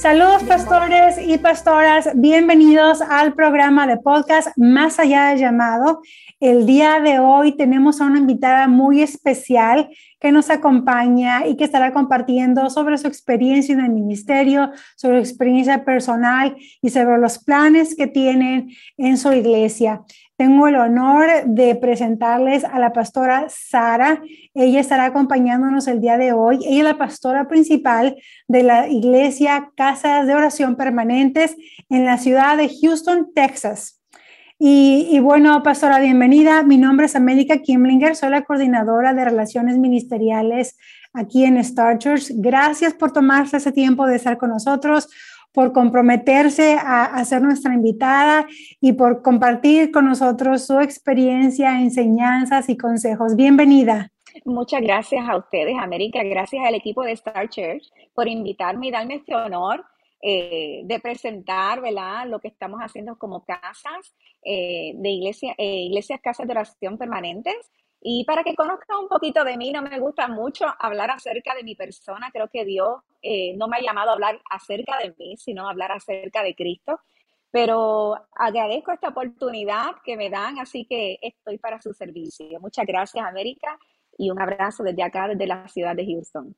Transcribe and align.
Saludos 0.00 0.44
pastores 0.44 1.16
y 1.22 1.36
pastoras, 1.36 2.08
bienvenidos 2.14 3.02
al 3.02 3.34
programa 3.34 3.86
de 3.86 3.98
podcast 3.98 4.48
Más 4.56 4.98
allá 4.98 5.26
del 5.26 5.40
llamado. 5.40 6.00
El 6.40 6.64
día 6.64 7.00
de 7.00 7.18
hoy 7.18 7.54
tenemos 7.54 8.00
a 8.00 8.06
una 8.06 8.18
invitada 8.18 8.66
muy 8.66 9.02
especial 9.02 9.90
que 10.18 10.32
nos 10.32 10.48
acompaña 10.48 11.46
y 11.46 11.54
que 11.54 11.64
estará 11.64 11.92
compartiendo 11.92 12.70
sobre 12.70 12.96
su 12.96 13.08
experiencia 13.08 13.74
en 13.74 13.80
el 13.80 13.90
ministerio, 13.90 14.70
sobre 14.96 15.22
su 15.22 15.32
experiencia 15.32 15.84
personal 15.84 16.56
y 16.80 16.88
sobre 16.88 17.18
los 17.18 17.38
planes 17.38 17.94
que 17.94 18.06
tienen 18.06 18.70
en 18.96 19.18
su 19.18 19.30
iglesia. 19.34 20.00
Tengo 20.40 20.68
el 20.68 20.76
honor 20.76 21.28
de 21.44 21.74
presentarles 21.74 22.64
a 22.64 22.78
la 22.78 22.94
pastora 22.94 23.48
Sara. 23.50 24.22
Ella 24.54 24.80
estará 24.80 25.04
acompañándonos 25.04 25.86
el 25.86 26.00
día 26.00 26.16
de 26.16 26.32
hoy. 26.32 26.60
Ella 26.64 26.78
es 26.78 26.84
la 26.84 26.96
pastora 26.96 27.46
principal 27.46 28.16
de 28.48 28.62
la 28.62 28.88
iglesia 28.88 29.70
Casas 29.76 30.26
de 30.26 30.34
Oración 30.34 30.76
Permanentes 30.76 31.58
en 31.90 32.06
la 32.06 32.16
ciudad 32.16 32.56
de 32.56 32.70
Houston, 32.80 33.34
Texas. 33.34 34.00
Y, 34.58 35.18
bueno, 35.20 35.62
pastora, 35.62 36.00
bienvenida. 36.00 36.62
Mi 36.62 36.78
nombre 36.78 37.04
es 37.04 37.16
América 37.16 37.58
Kimlinger, 37.58 38.16
soy 38.16 38.30
la 38.30 38.40
coordinadora 38.40 39.12
de 39.12 39.26
relaciones 39.26 39.76
ministeriales 39.76 40.78
aquí 41.12 41.44
en 41.44 41.58
Star 41.58 41.98
Church. 41.98 42.30
Gracias 42.36 42.94
por 42.94 43.12
tomarse 43.12 43.58
ese 43.58 43.72
tiempo 43.72 44.06
de 44.06 44.16
estar 44.16 44.38
con 44.38 44.48
nosotros, 44.48 45.10
por 45.52 45.72
comprometerse 45.72 46.74
a, 46.74 47.04
a 47.04 47.24
ser 47.24 47.42
nuestra 47.42 47.74
invitada 47.74 48.46
y 48.80 48.92
por 48.92 49.22
compartir 49.22 49.90
con 49.90 50.06
nosotros 50.06 50.66
su 50.66 50.80
experiencia, 50.80 51.80
enseñanzas 51.80 52.68
y 52.68 52.76
consejos. 52.76 53.36
Bienvenida. 53.36 54.10
Muchas 54.44 54.80
gracias 54.80 55.28
a 55.28 55.36
ustedes, 55.36 55.76
América. 55.78 56.22
Gracias 56.22 56.64
al 56.64 56.74
equipo 56.74 57.02
de 57.02 57.12
Star 57.12 57.48
Church 57.48 57.90
por 58.14 58.28
invitarme 58.28 58.88
y 58.88 58.90
darme 58.90 59.16
este 59.16 59.34
honor 59.34 59.84
eh, 60.22 60.82
de 60.84 61.00
presentar. 61.00 61.80
Lo 62.26 62.40
que 62.40 62.48
estamos 62.48 62.80
haciendo 62.80 63.18
como 63.18 63.44
casas 63.44 64.14
eh, 64.42 64.92
de 64.96 65.08
iglesia, 65.08 65.54
eh, 65.58 65.82
iglesias, 65.82 66.20
casas 66.22 66.46
de 66.46 66.52
oración 66.52 66.98
permanentes. 66.98 67.54
Y 68.02 68.24
para 68.24 68.42
que 68.42 68.54
conozcan 68.54 68.98
un 68.98 69.08
poquito 69.08 69.44
de 69.44 69.56
mí, 69.56 69.72
no 69.72 69.82
me 69.82 69.98
gusta 69.98 70.26
mucho 70.26 70.66
hablar 70.78 71.10
acerca 71.10 71.54
de 71.54 71.62
mi 71.62 71.74
persona. 71.74 72.30
Creo 72.32 72.48
que 72.48 72.64
Dios 72.64 73.00
no 73.56 73.68
me 73.68 73.76
ha 73.76 73.82
llamado 73.82 74.10
a 74.10 74.12
hablar 74.14 74.40
acerca 74.50 74.96
de 74.98 75.14
mí, 75.18 75.36
sino 75.36 75.66
a 75.66 75.70
hablar 75.70 75.92
acerca 75.92 76.42
de 76.42 76.54
Cristo. 76.54 77.00
Pero 77.50 78.16
agradezco 78.36 78.92
esta 78.92 79.08
oportunidad 79.08 79.96
que 80.04 80.16
me 80.16 80.30
dan, 80.30 80.58
así 80.60 80.86
que 80.86 81.18
estoy 81.20 81.58
para 81.58 81.82
su 81.82 81.92
servicio. 81.92 82.46
Muchas 82.60 82.86
gracias, 82.86 83.26
América, 83.26 83.76
y 84.16 84.30
un 84.30 84.40
abrazo 84.40 84.84
desde 84.84 85.02
acá, 85.02 85.26
desde 85.28 85.46
la 85.46 85.66
ciudad 85.68 85.96
de 85.96 86.06
Houston. 86.06 86.54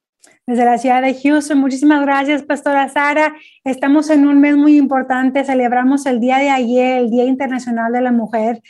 Desde 0.46 0.64
la 0.64 0.78
ciudad 0.78 1.02
de 1.02 1.20
Houston, 1.20 1.58
muchísimas 1.58 2.02
gracias, 2.02 2.44
Pastora 2.44 2.88
Sara. 2.88 3.34
Estamos 3.64 4.08
en 4.10 4.26
un 4.26 4.40
mes 4.40 4.56
muy 4.56 4.76
importante, 4.76 5.42
celebramos 5.44 6.06
el 6.06 6.20
día 6.20 6.38
de 6.38 6.50
ayer, 6.50 6.98
el 6.98 7.10
Día 7.10 7.24
Internacional 7.24 7.92
de 7.92 8.02
la 8.02 8.12
Mujer. 8.12 8.62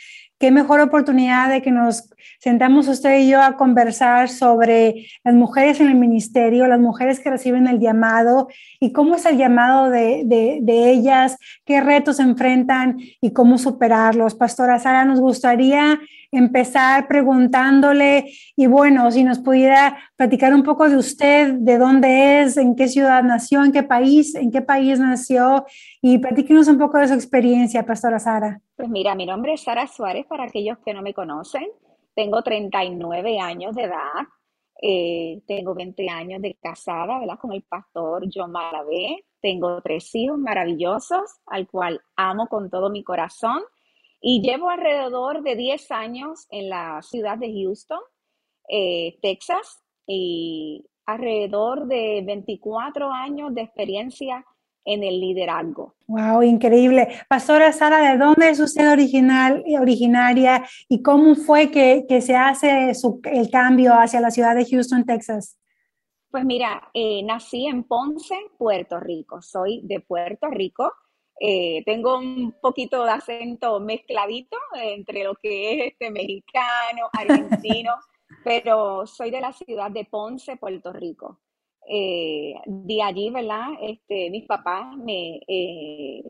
Qué 0.43 0.51
mejor 0.51 0.81
oportunidad 0.81 1.47
de 1.47 1.61
que 1.61 1.71
nos 1.71 2.09
sentamos 2.37 2.89
usted 2.89 3.17
y 3.19 3.29
yo 3.29 3.41
a 3.41 3.55
conversar 3.55 4.27
sobre 4.27 5.07
las 5.23 5.35
mujeres 5.35 5.79
en 5.79 5.87
el 5.87 5.95
ministerio, 5.95 6.67
las 6.67 6.81
mujeres 6.81 7.21
que 7.21 7.29
reciben 7.29 7.65
el 7.65 7.79
llamado 7.79 8.49
y 8.81 8.91
cómo 8.91 9.15
es 9.15 9.25
el 9.25 9.37
llamado 9.37 9.89
de, 9.89 10.23
de 10.25 10.91
ellas, 10.91 11.37
qué 11.63 11.79
retos 11.79 12.19
enfrentan 12.19 12.97
y 13.21 13.31
cómo 13.31 13.57
superarlos. 13.57 14.35
Pastora 14.35 14.79
Sara, 14.79 15.05
nos 15.05 15.21
gustaría 15.21 16.01
empezar 16.33 17.07
preguntándole 17.07 18.31
y 18.55 18.67
bueno, 18.67 19.09
si 19.11 19.23
nos 19.23 19.39
pudiera 19.39 19.97
platicar 20.15 20.53
un 20.53 20.63
poco 20.63 20.89
de 20.89 20.97
usted, 20.97 21.53
de 21.53 21.77
dónde 21.77 22.41
es, 22.41 22.57
en 22.57 22.75
qué 22.75 22.87
ciudad 22.87 23.23
nació, 23.23 23.63
en 23.63 23.71
qué 23.71 23.83
país, 23.83 24.35
en 24.35 24.51
qué 24.51 24.61
país 24.61 24.99
nació 24.99 25.65
y 26.01 26.17
platíquenos 26.17 26.67
un 26.67 26.77
poco 26.77 26.97
de 26.97 27.07
su 27.07 27.13
experiencia, 27.13 27.85
Pastora 27.85 28.19
Sara. 28.19 28.59
Pues 28.75 28.89
mira, 28.89 29.15
mi 29.15 29.25
nombre 29.25 29.53
es 29.53 29.61
Sara 29.61 29.87
Suárez, 29.87 30.25
para 30.25 30.45
aquellos 30.45 30.77
que 30.79 30.93
no 30.93 31.01
me 31.01 31.13
conocen. 31.13 31.67
Tengo 32.15 32.41
39 32.41 33.39
años 33.39 33.75
de 33.75 33.83
edad. 33.83 34.27
Eh, 34.81 35.41
tengo 35.47 35.73
20 35.73 36.09
años 36.09 36.41
de 36.41 36.57
casada, 36.61 37.19
¿verdad? 37.19 37.39
Con 37.39 37.53
el 37.53 37.63
pastor 37.63 38.25
John 38.33 38.51
Malavé. 38.51 39.25
Tengo 39.41 39.81
tres 39.81 40.13
hijos 40.15 40.37
maravillosos, 40.37 41.39
al 41.45 41.67
cual 41.67 42.01
amo 42.15 42.47
con 42.47 42.69
todo 42.69 42.89
mi 42.89 43.03
corazón. 43.03 43.61
Y 44.25 44.41
llevo 44.41 44.69
alrededor 44.69 45.43
de 45.43 45.57
10 45.57 45.91
años 45.91 46.47
en 46.49 46.69
la 46.69 47.01
ciudad 47.01 47.37
de 47.37 47.51
Houston, 47.51 47.99
eh, 48.69 49.17
Texas, 49.21 49.83
y 50.07 50.85
alrededor 51.05 51.87
de 51.87 52.23
24 52.25 53.11
años 53.11 53.53
de 53.53 53.63
experiencia 53.63 54.45
en 54.85 55.03
el 55.03 55.19
liderazgo. 55.19 55.95
Wow, 56.07 56.41
increíble. 56.41 57.09
Pastora 57.27 57.73
Sara, 57.73 58.13
¿de 58.13 58.17
dónde 58.17 58.49
es 58.49 58.61
usted 58.61 58.89
original, 58.89 59.61
originaria 59.77 60.63
y 60.87 61.01
cómo 61.01 61.35
fue 61.35 61.69
que, 61.69 62.05
se 62.21 62.37
hace 62.37 62.93
el 63.25 63.49
cambio 63.51 63.91
hacia 63.93 64.21
la 64.21 64.31
ciudad 64.31 64.55
de 64.55 64.65
Houston, 64.65 65.03
Texas? 65.03 65.59
Pues 66.31 66.45
mira, 66.45 66.89
eh, 66.93 67.23
nací 67.23 67.65
en 67.65 67.83
Ponce, 67.83 68.37
Puerto 68.57 69.01
Rico. 69.01 69.41
Soy 69.41 69.81
de 69.83 69.99
Puerto 69.99 70.47
Rico. 70.49 70.93
Eh, 71.39 71.83
tengo 71.85 72.17
un 72.17 72.55
poquito 72.61 73.03
de 73.03 73.11
acento 73.11 73.79
mezcladito 73.79 74.57
entre 74.75 75.23
lo 75.23 75.35
que 75.35 75.73
es 75.73 75.91
este 75.91 76.11
mexicano, 76.11 77.09
argentino, 77.11 77.95
pero 78.43 79.05
soy 79.05 79.31
de 79.31 79.41
la 79.41 79.51
ciudad 79.51 79.91
de 79.91 80.05
Ponce, 80.05 80.57
Puerto 80.57 80.93
Rico. 80.93 81.39
Eh, 81.87 82.53
de 82.65 83.01
allí, 83.01 83.29
¿verdad? 83.29 83.67
Este, 83.81 84.29
mis 84.29 84.45
papás 84.45 84.95
me, 84.95 85.41
eh, 85.47 86.23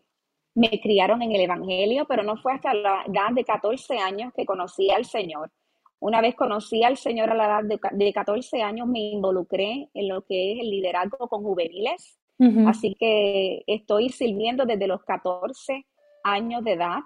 me 0.55 0.81
criaron 0.81 1.21
en 1.21 1.31
el 1.31 1.41
Evangelio, 1.41 2.05
pero 2.07 2.23
no 2.23 2.37
fue 2.37 2.53
hasta 2.53 2.73
la 2.73 3.03
edad 3.05 3.31
de 3.33 3.43
14 3.43 3.97
años 3.99 4.33
que 4.35 4.45
conocí 4.45 4.89
al 4.89 5.05
Señor. 5.05 5.51
Una 5.99 6.21
vez 6.21 6.35
conocí 6.35 6.83
al 6.83 6.97
Señor 6.97 7.29
a 7.29 7.35
la 7.35 7.45
edad 7.45 7.63
de, 7.63 7.79
de 7.91 8.13
14 8.13 8.61
años, 8.61 8.87
me 8.87 8.99
involucré 8.99 9.89
en 9.93 10.07
lo 10.07 10.23
que 10.23 10.53
es 10.53 10.59
el 10.59 10.69
liderazgo 10.71 11.27
con 11.29 11.43
juveniles 11.43 12.17
Así 12.67 12.95
que 12.99 13.63
estoy 13.67 14.09
sirviendo 14.09 14.65
desde 14.65 14.87
los 14.87 15.03
14 15.03 15.85
años 16.23 16.63
de 16.63 16.73
edad. 16.73 16.99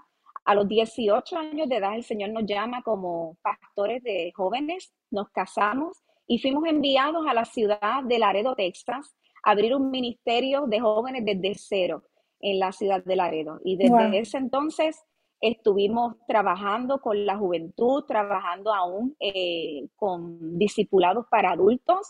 A 0.45 0.55
los 0.55 0.67
18 0.67 1.37
años 1.37 1.69
de 1.69 1.75
edad 1.75 1.95
el 1.95 2.03
Señor 2.03 2.29
nos 2.29 2.45
llama 2.45 2.81
como 2.81 3.37
pastores 3.41 4.01
de 4.03 4.31
jóvenes, 4.35 4.93
nos 5.11 5.29
casamos 5.29 6.03
y 6.25 6.39
fuimos 6.39 6.63
enviados 6.65 7.27
a 7.27 7.33
la 7.33 7.45
ciudad 7.45 8.03
de 8.03 8.19
Laredo, 8.19 8.55
Texas, 8.55 9.15
a 9.43 9.51
abrir 9.51 9.75
un 9.75 9.91
ministerio 9.91 10.65
de 10.65 10.79
jóvenes 10.79 11.23
desde 11.25 11.53
cero 11.55 12.03
en 12.39 12.59
la 12.59 12.71
ciudad 12.71 13.03
de 13.03 13.15
Laredo. 13.15 13.59
Y 13.63 13.77
desde 13.77 14.19
ese 14.19 14.37
entonces 14.37 15.03
estuvimos 15.41 16.15
trabajando 16.27 16.99
con 16.99 17.25
la 17.25 17.37
juventud, 17.37 18.03
trabajando 18.05 18.73
aún 18.73 19.15
eh, 19.19 19.87
con 19.95 20.57
discipulados 20.57 21.25
para 21.29 21.51
adultos 21.51 22.07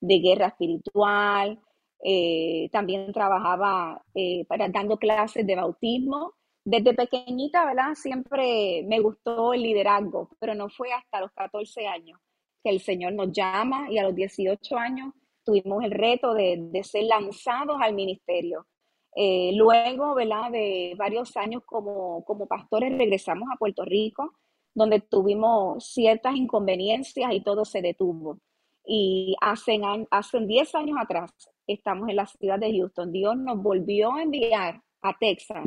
de 0.00 0.18
guerra 0.18 0.46
espiritual, 0.46 1.58
eh, 2.02 2.68
también 2.72 3.12
trabajaba 3.12 4.02
eh, 4.14 4.44
para, 4.46 4.68
dando 4.68 4.98
clases 4.98 5.46
de 5.46 5.56
bautismo. 5.56 6.34
Desde 6.64 6.94
pequeñita, 6.94 7.64
¿verdad? 7.64 7.94
Siempre 7.94 8.84
me 8.86 9.00
gustó 9.00 9.54
el 9.54 9.62
liderazgo, 9.62 10.30
pero 10.38 10.54
no 10.54 10.68
fue 10.68 10.92
hasta 10.92 11.20
los 11.20 11.32
14 11.32 11.86
años 11.86 12.20
que 12.62 12.70
el 12.70 12.80
Señor 12.80 13.14
nos 13.14 13.32
llama 13.32 13.90
y 13.90 13.98
a 13.98 14.02
los 14.02 14.14
18 14.14 14.76
años 14.76 15.14
tuvimos 15.44 15.82
el 15.82 15.90
reto 15.90 16.34
de, 16.34 16.58
de 16.70 16.84
ser 16.84 17.04
lanzados 17.04 17.78
al 17.80 17.94
ministerio. 17.94 18.66
Eh, 19.16 19.52
luego, 19.54 20.14
¿verdad? 20.14 20.50
De 20.50 20.94
varios 20.96 21.36
años 21.36 21.62
como, 21.64 22.24
como 22.24 22.46
pastores 22.46 22.96
regresamos 22.96 23.48
a 23.52 23.56
Puerto 23.56 23.84
Rico, 23.84 24.34
donde 24.74 25.00
tuvimos 25.00 25.84
ciertas 25.92 26.36
inconveniencias 26.36 27.32
y 27.32 27.42
todo 27.42 27.64
se 27.64 27.82
detuvo. 27.82 28.38
Y 28.84 29.36
hace, 29.40 29.80
hace 30.10 30.40
10 30.40 30.74
años 30.74 30.98
atrás 31.00 31.32
estamos 31.72 32.08
en 32.08 32.16
la 32.16 32.26
ciudad 32.26 32.58
de 32.58 32.76
Houston. 32.76 33.12
Dios 33.12 33.36
nos 33.36 33.62
volvió 33.62 34.14
a 34.14 34.22
enviar 34.22 34.82
a 35.02 35.16
Texas 35.18 35.64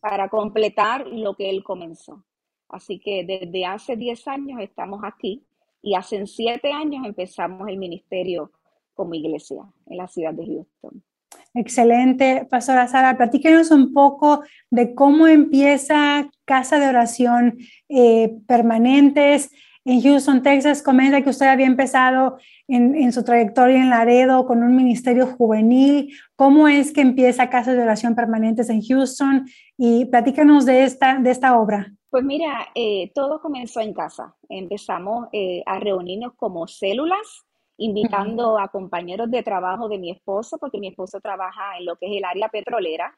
para 0.00 0.28
completar 0.28 1.06
lo 1.06 1.34
que 1.34 1.50
Él 1.50 1.62
comenzó. 1.62 2.24
Así 2.68 2.98
que 2.98 3.24
desde 3.24 3.64
hace 3.64 3.96
10 3.96 4.28
años 4.28 4.60
estamos 4.60 5.00
aquí 5.04 5.44
y 5.82 5.94
hace 5.94 6.26
7 6.26 6.72
años 6.72 7.06
empezamos 7.06 7.68
el 7.68 7.78
ministerio 7.78 8.50
como 8.94 9.14
iglesia 9.14 9.62
en 9.86 9.96
la 9.98 10.08
ciudad 10.08 10.34
de 10.34 10.46
Houston. 10.46 11.02
Excelente, 11.54 12.46
Pastora 12.50 12.86
Sara. 12.86 13.16
Platíquenos 13.16 13.70
un 13.70 13.92
poco 13.92 14.42
de 14.70 14.94
cómo 14.94 15.26
empieza 15.26 16.28
Casa 16.44 16.78
de 16.78 16.88
Oración 16.88 17.58
eh, 17.88 18.36
Permanentes 18.46 19.50
en 19.86 20.02
Houston, 20.02 20.42
Texas. 20.42 20.82
Comenta 20.82 21.22
que 21.22 21.30
usted 21.30 21.46
había 21.46 21.66
empezado 21.66 22.38
en, 22.66 23.12
su 23.12 23.24
trayectoria 23.24 23.76
en 23.76 23.88
Laredo 23.88 24.44
con 24.44 24.62
un 24.62 24.74
ministerio 24.74 25.26
juvenil. 25.26 26.12
¿Cómo 26.34 26.66
es 26.68 26.92
que 26.92 27.00
empieza 27.00 27.48
Casa 27.48 27.72
de 27.72 27.82
Oración 27.82 28.14
Permanentes 28.14 28.68
en 28.68 28.82
Houston? 28.82 29.46
Y 29.78 30.06
platícanos 30.06 30.66
de 30.66 30.82
esta, 30.82 31.18
de 31.18 31.30
esta 31.30 31.58
obra. 31.58 31.92
Pues 32.10 32.24
mira, 32.24 32.68
eh, 32.74 33.12
todo 33.14 33.40
comenzó 33.40 33.80
en 33.80 33.94
casa. 33.94 34.34
Empezamos 34.48 35.28
eh, 35.32 35.62
a 35.66 35.78
reunirnos 35.78 36.34
como 36.34 36.66
células, 36.66 37.46
invitando 37.78 38.58
a 38.58 38.68
compañeros 38.68 39.30
de 39.30 39.42
trabajo 39.44 39.88
de 39.88 39.98
mi 39.98 40.10
esposo, 40.10 40.58
porque 40.58 40.80
mi 40.80 40.88
esposo 40.88 41.20
trabaja 41.20 41.78
en 41.78 41.84
lo 41.84 41.96
que 41.96 42.06
es 42.06 42.18
el 42.18 42.24
área 42.24 42.48
petrolera, 42.48 43.16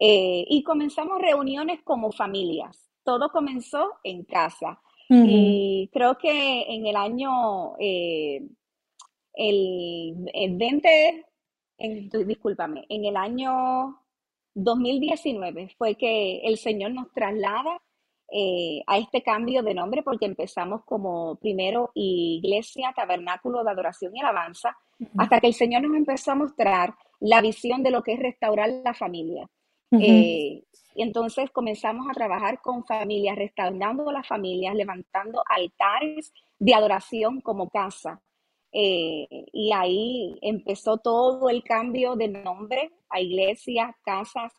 eh, 0.00 0.44
y 0.48 0.62
comenzamos 0.64 1.20
reuniones 1.20 1.80
como 1.84 2.10
familias. 2.10 2.90
Todo 3.04 3.30
comenzó 3.30 3.98
en 4.02 4.24
casa. 4.24 4.80
Y 5.08 5.88
creo 5.92 6.18
que 6.18 6.62
en 6.68 6.86
el 6.86 6.96
año, 6.96 7.76
el, 7.78 8.66
20, 10.52 11.24
discúlpame, 12.26 12.84
en 12.88 13.04
el 13.06 13.16
año 13.16 14.02
2019 14.54 15.70
fue 15.78 15.94
que 15.94 16.40
el 16.40 16.58
Señor 16.58 16.92
nos 16.92 17.12
traslada 17.12 17.80
eh, 18.30 18.82
a 18.86 18.98
este 18.98 19.22
cambio 19.22 19.62
de 19.62 19.72
nombre 19.72 20.02
porque 20.02 20.26
empezamos 20.26 20.84
como 20.84 21.36
primero 21.36 21.90
Iglesia, 21.94 22.92
Tabernáculo 22.94 23.64
de 23.64 23.70
Adoración 23.70 24.14
y 24.14 24.20
Alabanza, 24.20 24.76
hasta 25.16 25.40
que 25.40 25.46
el 25.46 25.54
Señor 25.54 25.82
nos 25.82 25.96
empezó 25.96 26.32
a 26.32 26.34
mostrar 26.34 26.94
la 27.20 27.40
visión 27.40 27.82
de 27.82 27.90
lo 27.90 28.02
que 28.02 28.12
es 28.12 28.18
restaurar 28.18 28.68
la 28.84 28.92
familia. 28.92 29.48
Eh, 29.92 30.64
y 30.94 31.02
entonces 31.02 31.50
comenzamos 31.50 32.06
a 32.08 32.12
trabajar 32.12 32.60
con 32.60 32.84
familias, 32.84 33.36
restaurando 33.36 34.10
las 34.10 34.26
familias, 34.26 34.74
levantando 34.74 35.42
altares 35.48 36.32
de 36.58 36.74
adoración 36.74 37.40
como 37.40 37.70
casa. 37.70 38.20
Eh, 38.72 39.26
y 39.52 39.72
ahí 39.72 40.38
empezó 40.42 40.98
todo 40.98 41.48
el 41.48 41.62
cambio 41.62 42.16
de 42.16 42.28
nombre 42.28 42.90
a 43.08 43.20
iglesias, 43.20 43.94
casas, 44.04 44.52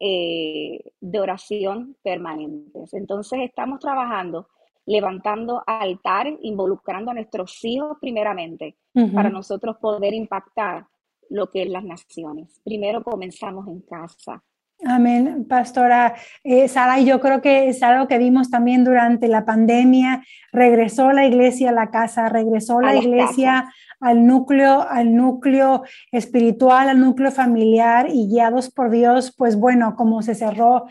eh, 0.00 0.80
de 1.00 1.20
oración 1.20 1.96
permanentes. 2.02 2.92
Entonces 2.92 3.40
estamos 3.42 3.78
trabajando, 3.78 4.48
levantando 4.86 5.62
altares, 5.66 6.36
involucrando 6.42 7.12
a 7.12 7.14
nuestros 7.14 7.64
hijos 7.64 7.96
primeramente, 8.00 8.76
para 9.12 9.30
nosotros 9.30 9.76
poder 9.78 10.14
impactar 10.14 10.86
lo 11.30 11.50
que 11.50 11.62
es 11.62 11.68
las 11.68 11.84
naciones. 11.84 12.60
Primero 12.64 13.02
comenzamos 13.02 13.66
en 13.66 13.80
casa. 13.80 14.42
Amén, 14.86 15.46
pastora 15.48 16.14
eh, 16.42 16.68
Sara, 16.68 16.98
y 16.98 17.06
yo 17.06 17.20
creo 17.20 17.40
que 17.40 17.68
es 17.68 17.82
algo 17.82 18.06
que 18.06 18.18
vimos 18.18 18.50
también 18.50 18.84
durante 18.84 19.28
la 19.28 19.44
pandemia. 19.44 20.22
Regresó 20.52 21.12
la 21.12 21.26
iglesia 21.26 21.70
a 21.70 21.72
la 21.72 21.90
casa, 21.90 22.28
regresó 22.28 22.80
la 22.80 22.94
iglesia 22.94 23.72
al 24.00 24.26
núcleo, 24.26 24.86
al 24.86 25.14
núcleo 25.14 25.84
espiritual, 26.12 26.90
al 26.90 27.00
núcleo 27.00 27.30
familiar 27.30 28.08
y 28.12 28.28
guiados 28.28 28.70
por 28.70 28.90
Dios, 28.90 29.34
pues 29.36 29.56
bueno, 29.56 29.94
como 29.96 30.20
se 30.20 30.34
cerró 30.34 30.86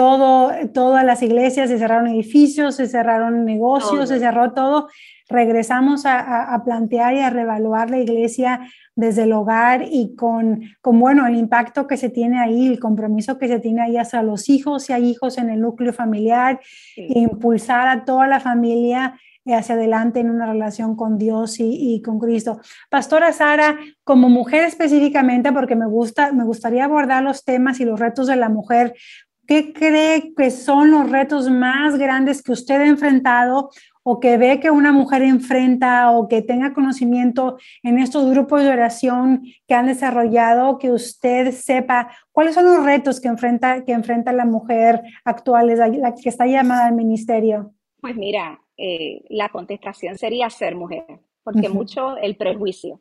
todo, 0.00 0.50
todas 0.72 1.04
las 1.04 1.20
iglesias, 1.22 1.68
se 1.68 1.78
cerraron 1.78 2.06
edificios, 2.06 2.76
se 2.76 2.86
cerraron 2.86 3.44
negocios, 3.44 4.08
se 4.08 4.18
cerró 4.18 4.54
todo. 4.54 4.88
Regresamos 5.28 6.06
a, 6.06 6.62
plantear 6.64 7.12
y 7.12 7.18
a 7.18 7.28
reevaluar 7.28 7.90
la 7.90 7.98
iglesia 7.98 8.60
desde 8.96 9.24
el 9.24 9.32
hogar 9.34 9.84
y 9.90 10.14
con, 10.16 10.62
con, 10.80 10.98
bueno, 10.98 11.26
el 11.26 11.36
impacto 11.36 11.86
que 11.86 11.98
se 11.98 12.08
tiene 12.08 12.40
ahí, 12.40 12.66
el 12.66 12.80
compromiso 12.80 13.36
que 13.36 13.46
se 13.46 13.60
tiene 13.60 13.82
ahí 13.82 13.98
hacia 13.98 14.22
los 14.22 14.48
hijos, 14.48 14.84
si 14.84 14.94
hay 14.94 15.04
hijos 15.04 15.36
en 15.36 15.50
el 15.50 15.60
núcleo 15.60 15.92
familiar, 15.92 16.60
impulsar 16.96 17.86
a 17.88 18.06
toda 18.06 18.26
la 18.26 18.40
familia 18.40 19.20
hacia 19.54 19.74
adelante 19.74 20.20
en 20.20 20.30
una 20.30 20.46
relación 20.46 20.96
con 20.96 21.18
Dios 21.18 21.56
y, 21.58 22.00
con 22.02 22.18
Cristo. 22.18 22.60
Pastora 22.88 23.32
Sara, 23.32 23.78
como 24.04 24.28
mujer 24.28 24.64
específicamente, 24.64 25.52
porque 25.52 25.76
me, 25.76 25.86
gusta, 25.86 26.32
me 26.32 26.44
gustaría 26.44 26.84
abordar 26.84 27.22
los 27.22 27.44
temas 27.44 27.80
y 27.80 27.84
los 27.84 27.98
retos 27.98 28.26
de 28.26 28.36
la 28.36 28.48
mujer, 28.48 28.94
¿qué 29.50 29.72
cree 29.72 30.32
que 30.32 30.52
son 30.52 30.92
los 30.92 31.10
retos 31.10 31.50
más 31.50 31.98
grandes 31.98 32.40
que 32.40 32.52
usted 32.52 32.82
ha 32.82 32.86
enfrentado 32.86 33.70
o 34.04 34.20
que 34.20 34.36
ve 34.36 34.60
que 34.60 34.70
una 34.70 34.92
mujer 34.92 35.22
enfrenta 35.22 36.12
o 36.12 36.28
que 36.28 36.40
tenga 36.40 36.72
conocimiento 36.72 37.58
en 37.82 37.98
estos 37.98 38.30
grupos 38.30 38.62
de 38.62 38.70
oración 38.70 39.42
que 39.66 39.74
han 39.74 39.88
desarrollado, 39.88 40.78
que 40.78 40.92
usted 40.92 41.50
sepa 41.50 42.12
cuáles 42.30 42.54
son 42.54 42.66
los 42.66 42.84
retos 42.84 43.20
que 43.20 43.26
enfrenta, 43.26 43.84
que 43.84 43.90
enfrenta 43.90 44.32
la 44.32 44.44
mujer 44.44 45.02
actual, 45.24 45.66
la 45.66 46.14
que 46.14 46.28
está 46.28 46.46
llamada 46.46 46.86
al 46.86 46.94
ministerio? 46.94 47.74
Pues 48.00 48.14
mira, 48.14 48.62
eh, 48.76 49.24
la 49.30 49.48
contestación 49.48 50.16
sería 50.16 50.48
ser 50.48 50.76
mujer, 50.76 51.04
porque 51.42 51.68
mucho 51.68 52.16
el 52.18 52.36
prejuicio. 52.36 53.00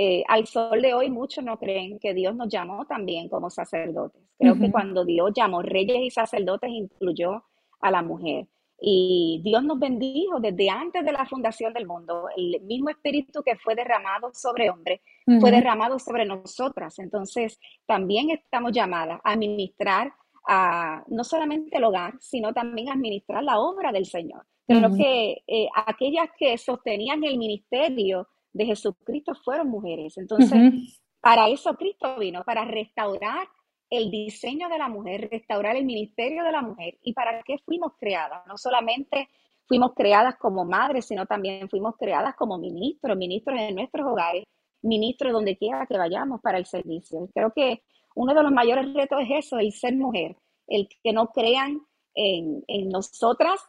Eh, 0.00 0.22
al 0.28 0.46
sol 0.46 0.80
de 0.80 0.94
hoy 0.94 1.10
muchos 1.10 1.42
no 1.42 1.58
creen 1.58 1.98
que 1.98 2.14
Dios 2.14 2.32
nos 2.32 2.48
llamó 2.48 2.86
también 2.86 3.28
como 3.28 3.50
sacerdotes. 3.50 4.22
Creo 4.38 4.56
que 4.56 4.70
cuando 4.70 5.04
Dios 5.04 5.32
llamó 5.34 5.60
reyes 5.60 5.98
y 6.00 6.10
sacerdotes 6.10 6.70
incluyó 6.70 7.42
a 7.80 7.90
la 7.90 8.00
mujer. 8.00 8.46
Y 8.80 9.40
Dios 9.42 9.64
nos 9.64 9.80
bendijo 9.80 10.38
desde 10.38 10.70
antes 10.70 11.04
de 11.04 11.10
la 11.10 11.26
fundación 11.26 11.72
del 11.72 11.88
mundo. 11.88 12.28
El 12.36 12.60
mismo 12.60 12.90
espíritu 12.90 13.42
que 13.42 13.56
fue 13.56 13.74
derramado 13.74 14.30
sobre 14.32 14.70
hombres 14.70 15.00
fue 15.40 15.50
derramado 15.50 15.98
sobre 15.98 16.24
nosotras. 16.24 17.00
Entonces, 17.00 17.58
también 17.84 18.30
estamos 18.30 18.70
llamadas 18.70 19.20
a 19.24 19.32
administrar 19.32 20.12
a, 20.46 21.02
no 21.08 21.24
solamente 21.24 21.76
el 21.76 21.82
hogar, 21.82 22.14
sino 22.20 22.54
también 22.54 22.88
a 22.88 22.92
administrar 22.92 23.42
la 23.42 23.58
obra 23.58 23.90
del 23.90 24.06
Señor. 24.06 24.46
Creo 24.64 24.94
que 24.94 25.42
eh, 25.48 25.68
aquellas 25.86 26.28
que 26.38 26.56
sostenían 26.56 27.24
el 27.24 27.36
ministerio 27.36 28.28
de 28.52 28.66
Jesucristo 28.66 29.34
fueron 29.44 29.68
mujeres. 29.68 30.16
Entonces, 30.18 31.00
para 31.20 31.48
eso 31.48 31.74
Cristo 31.74 32.18
vino, 32.18 32.42
para 32.44 32.64
restaurar 32.64 33.48
el 33.90 34.10
diseño 34.10 34.68
de 34.68 34.78
la 34.78 34.88
mujer, 34.88 35.28
restaurar 35.30 35.76
el 35.76 35.84
ministerio 35.84 36.44
de 36.44 36.52
la 36.52 36.62
mujer. 36.62 36.98
¿Y 37.02 37.12
para 37.12 37.42
qué 37.42 37.58
fuimos 37.64 37.92
creadas? 37.98 38.46
No 38.46 38.58
solamente 38.58 39.28
fuimos 39.66 39.92
creadas 39.94 40.36
como 40.36 40.64
madres, 40.64 41.06
sino 41.06 41.26
también 41.26 41.68
fuimos 41.68 41.96
creadas 41.96 42.34
como 42.36 42.58
ministros, 42.58 43.16
ministros 43.16 43.58
en 43.60 43.74
nuestros 43.74 44.06
hogares, 44.06 44.44
ministros 44.82 45.32
donde 45.32 45.56
quiera 45.56 45.86
que 45.86 45.98
vayamos 45.98 46.40
para 46.40 46.58
el 46.58 46.66
servicio. 46.66 47.28
Creo 47.34 47.52
que 47.54 47.82
uno 48.14 48.34
de 48.34 48.42
los 48.42 48.52
mayores 48.52 48.92
retos 48.94 49.20
es 49.22 49.46
eso, 49.46 49.58
el 49.58 49.72
ser 49.72 49.94
mujer, 49.94 50.36
el 50.66 50.88
que 51.02 51.12
no 51.12 51.28
crean 51.28 51.80
en, 52.14 52.64
en 52.66 52.88
nosotras 52.88 53.60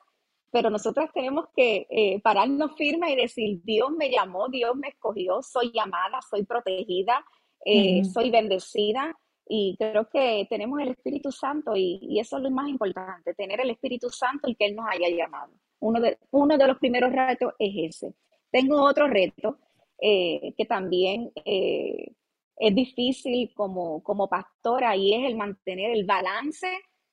pero 0.51 0.69
nosotras 0.69 1.09
tenemos 1.13 1.45
que 1.55 1.87
eh, 1.89 2.19
pararnos 2.21 2.75
firmes 2.75 3.11
y 3.11 3.15
decir, 3.15 3.61
Dios 3.63 3.91
me 3.91 4.09
llamó, 4.09 4.49
Dios 4.49 4.75
me 4.75 4.89
escogió, 4.89 5.41
soy 5.41 5.71
llamada, 5.73 6.19
soy 6.27 6.43
protegida, 6.45 7.23
eh, 7.65 8.03
soy 8.05 8.29
bendecida 8.29 9.15
y 9.47 9.75
creo 9.77 10.07
que 10.09 10.47
tenemos 10.49 10.79
el 10.79 10.89
Espíritu 10.89 11.31
Santo 11.31 11.75
y, 11.75 12.19
eso 12.19 12.37
es 12.37 12.43
lo 12.43 12.51
más 12.51 12.69
importante, 12.69 13.33
tener 13.33 13.61
el 13.61 13.71
Espíritu 13.71 14.09
Santo 14.09 14.49
y 14.49 14.55
que 14.55 14.65
Él 14.65 14.75
nos 14.75 14.85
haya 14.89 15.09
llamado. 15.09 15.51
Uno 15.79 15.99
de, 15.99 16.17
uno 16.31 16.57
de 16.57 16.67
los 16.67 16.77
primeros 16.77 17.11
retos 17.11 17.53
es 17.59 17.95
ese. 17.95 18.13
Tengo 18.51 18.83
otro 18.83 19.07
reto 19.07 19.59
eh, 20.01 20.53
que 20.57 20.65
también 20.65 21.31
es 21.35 22.75
difícil 22.75 23.51
como, 23.53 24.03
como 24.03 24.27
pastora 24.27 24.95
y 24.95 25.13
es 25.13 25.25
el 25.25 25.35
mantener 25.35 25.91
el 25.91 26.05
balance 26.05 26.67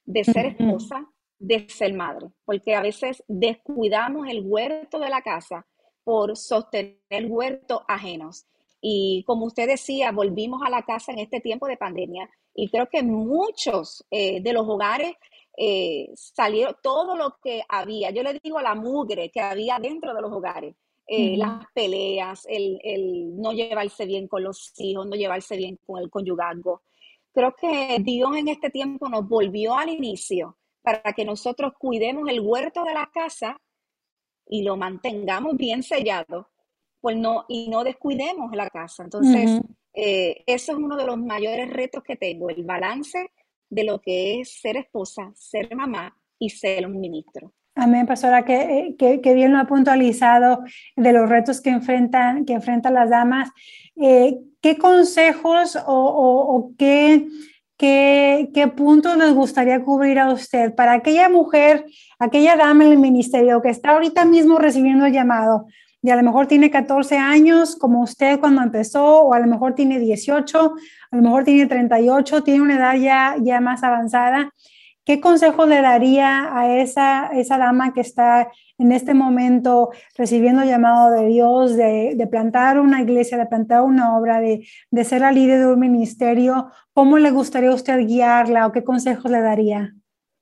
de 0.05 0.25
ser 0.25 0.47
esposa 0.47 1.07
de 1.39 1.69
ser 1.69 1.93
madre, 1.95 2.29
porque 2.45 2.75
a 2.75 2.83
veces 2.83 3.23
descuidamos 3.29 4.29
el 4.29 4.43
huerto 4.45 4.99
de 4.99 5.11
la 5.11 5.23
casa 5.23 5.67
por 6.05 6.37
sostener 6.37 7.27
huertos 7.27 7.81
ajenos. 7.89 8.47
Y 8.81 9.25
como 9.27 9.47
usted 9.47 9.67
decía, 9.67 10.13
volvimos 10.13 10.63
a 10.65 10.71
la 10.71 10.83
casa 10.83 11.13
en 11.13 11.19
este 11.19 11.41
tiempo 11.41 11.67
de 11.67 11.77
pandemia 11.77 12.31
y 12.55 12.69
creo 12.69 12.89
que 12.89 13.03
muchos 13.03 14.05
eh, 14.11 14.41
de 14.41 14.53
los 14.53 14.67
hogares 14.69 15.15
eh, 15.57 16.11
salieron 16.15 16.77
todo 16.83 17.17
lo 17.17 17.39
que 17.43 17.63
había, 17.69 18.11
yo 18.11 18.23
le 18.23 18.39
digo 18.43 18.59
a 18.59 18.63
la 18.63 18.75
mugre 18.75 19.31
que 19.31 19.41
había 19.41 19.79
dentro 19.79 20.15
de 20.15 20.23
los 20.23 20.33
hogares, 20.33 20.75
eh, 21.07 21.37
las 21.37 21.65
peleas, 21.73 22.47
el, 22.49 22.81
el, 22.83 23.37
no 23.41 23.53
llevarse 23.53 24.07
bien 24.07 24.27
con 24.27 24.43
los 24.43 24.73
hijos, 24.79 25.07
no 25.07 25.17
llevarse 25.17 25.57
bien 25.57 25.79
con 25.87 26.01
el 26.01 26.11
conyugalgo. 26.11 26.83
Creo 27.33 27.55
que 27.55 27.99
Dios 28.01 28.37
en 28.37 28.49
este 28.49 28.71
tiempo 28.71 29.09
nos 29.09 29.29
volvió 29.29 29.75
al 29.75 29.91
inicio 29.91 30.57
para 30.87 31.13
que 31.15 31.25
nosotros 31.25 31.73
cuidemos 31.77 32.29
el 32.29 32.39
huerto 32.39 32.85
de 32.85 32.95
la 32.95 33.11
casa 33.13 33.61
y 34.49 34.63
lo 34.63 34.77
mantengamos 34.77 35.57
bien 35.57 35.83
sellado, 35.83 36.49
pues 37.01 37.17
no, 37.17 37.45
y 37.49 37.69
no 37.69 37.83
descuidemos 37.83 38.55
la 38.55 38.71
casa. 38.71 39.03
Entonces, 39.03 39.63
eh, 39.93 40.45
eso 40.47 40.73
es 40.73 40.79
uno 40.79 40.97
de 40.97 41.05
los 41.05 41.19
mayores 41.19 41.69
retos 41.71 42.05
que 42.05 42.15
tengo, 42.15 42.51
el 42.51 42.63
balance 42.63 43.33
de 43.69 43.83
lo 43.83 44.01
que 44.01 44.41
es 44.41 44.61
ser 44.61 44.77
esposa, 44.77 45.33
ser 45.35 45.75
mamá 45.75 46.17
y 46.39 46.51
ser 46.51 46.87
un 46.87 47.01
ministro. 47.01 47.53
Amén, 47.75 48.07
pastora, 48.07 48.45
que, 48.45 48.95
que, 48.97 49.35
bien 49.35 49.53
lo 49.53 49.59
ha 49.59 49.67
puntualizado 49.67 50.63
de 50.95 51.13
los 51.13 51.29
retos 51.29 51.61
que 51.61 51.71
enfrentan, 51.71 52.45
que 52.45 52.53
enfrentan 52.53 52.95
las 52.95 53.11
damas. 53.11 53.51
Eh, 53.97 54.39
¿Qué 54.61 54.79
consejos 54.79 55.77
o, 55.85 55.95
o, 55.95 56.71
qué, 56.79 57.27
qué, 57.77 58.51
qué, 58.55 58.69
puntos 58.69 59.17
les 59.17 59.33
gustaría 59.33 59.83
cubrir 59.83 60.19
a 60.19 60.33
usted 60.33 60.75
para 60.75 60.93
aquella 60.93 61.29
mujer, 61.29 61.87
aquella 62.19 62.57
dama 62.57 62.85
en 62.85 62.93
el 62.93 62.99
ministerio 62.99 63.61
que 63.63 63.71
está 63.71 63.91
ahorita 63.91 64.25
mismo 64.25 64.59
recibiendo 64.59 65.07
el 65.07 65.13
llamado? 65.13 65.67
Y 66.03 66.11
a 66.11 66.17
lo 66.17 66.23
mejor 66.23 66.47
tiene 66.47 66.71
14 66.71 67.17
años, 67.19 67.77
como 67.77 68.03
usted 68.03 68.39
cuando 68.39 68.63
empezó, 68.63 69.23
o 69.23 69.35
a 69.35 69.41
lo 69.41 69.47
mejor 69.47 69.75
tiene 69.75 69.99
18, 69.99 70.75
a 71.11 71.17
lo 71.17 71.23
mejor 71.23 71.45
tiene 71.45 71.67
38, 71.67 72.43
tiene 72.43 72.61
una 72.61 72.77
edad 72.77 72.95
ya, 72.95 73.37
ya 73.41 73.61
más 73.61 73.83
avanzada 73.83 74.53
¿Qué 75.07 75.21
consejo 75.21 75.67
le 75.67 75.81
daría 75.81 76.51
a 76.59 76.79
esa, 76.79 77.29
esa 77.29 77.59
dama 77.59 77.95
que 77.95 78.01
está 78.01 78.51
en 78.77 78.91
este 78.91 79.15
momento 79.15 79.91
recibiendo 80.19 80.63
el 80.63 80.69
llamado 80.69 81.13
de 81.13 81.29
Dios 81.29 81.77
de, 81.77 82.29
plantar 82.29 82.81
una 82.81 83.01
iglesia, 83.03 83.39
de 83.39 83.47
plantar 83.47 83.83
una 83.83 84.19
obra, 84.19 84.41
de, 84.41 84.67
de, 84.91 85.05
ser 85.05 85.21
la 85.21 85.31
líder 85.31 85.61
de 85.61 85.69
un 85.69 85.79
ministerio? 85.79 86.73
¿Cómo 86.93 87.19
le 87.19 87.31
gustaría 87.31 87.71
a 87.71 87.75
usted 87.75 88.05
guiarla 88.05 88.67
o 88.67 88.73
qué 88.73 88.83
consejos 88.83 89.31
le 89.31 89.41
daría? 89.43 89.95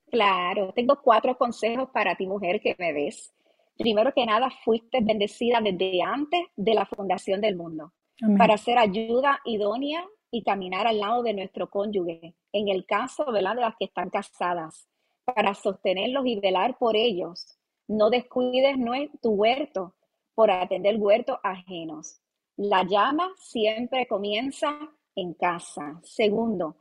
Claro, 0.09 0.73
tengo 0.73 0.99
cuatro 0.99 1.37
consejos 1.37 1.89
para 1.93 2.15
ti, 2.15 2.25
mujer, 2.25 2.59
que 2.59 2.75
me 2.79 2.91
ves. 2.91 3.35
Primero 3.77 4.13
que 4.15 4.25
nada, 4.25 4.49
fuiste 4.63 4.97
bendecida 4.99 5.61
desde 5.61 6.01
antes 6.01 6.41
de 6.55 6.73
la 6.73 6.87
fundación 6.87 7.39
del 7.39 7.55
mundo 7.55 7.93
para 8.37 8.57
ser 8.57 8.77
ayuda 8.77 9.41
idónea 9.45 10.03
y 10.35 10.43
caminar 10.43 10.85
al 10.85 10.99
lado 10.99 11.23
de 11.23 11.33
nuestro 11.33 11.69
cónyuge, 11.69 12.35
en 12.51 12.67
el 12.67 12.85
caso 12.85 13.31
de 13.31 13.41
las 13.41 13.73
que 13.79 13.85
están 13.85 14.09
casadas, 14.09 14.85
para 15.23 15.53
sostenerlos 15.53 16.25
y 16.25 16.37
velar 16.41 16.77
por 16.77 16.97
ellos. 16.97 17.57
No 17.87 18.09
descuides 18.09 18.75
tu 19.21 19.29
huerto 19.29 19.95
por 20.33 20.51
atender 20.51 20.97
huertos 20.97 21.37
ajenos. 21.41 22.19
La 22.57 22.83
llama 22.83 23.31
siempre 23.37 24.07
comienza 24.07 24.77
en 25.15 25.35
casa. 25.35 26.01
Segundo, 26.03 26.75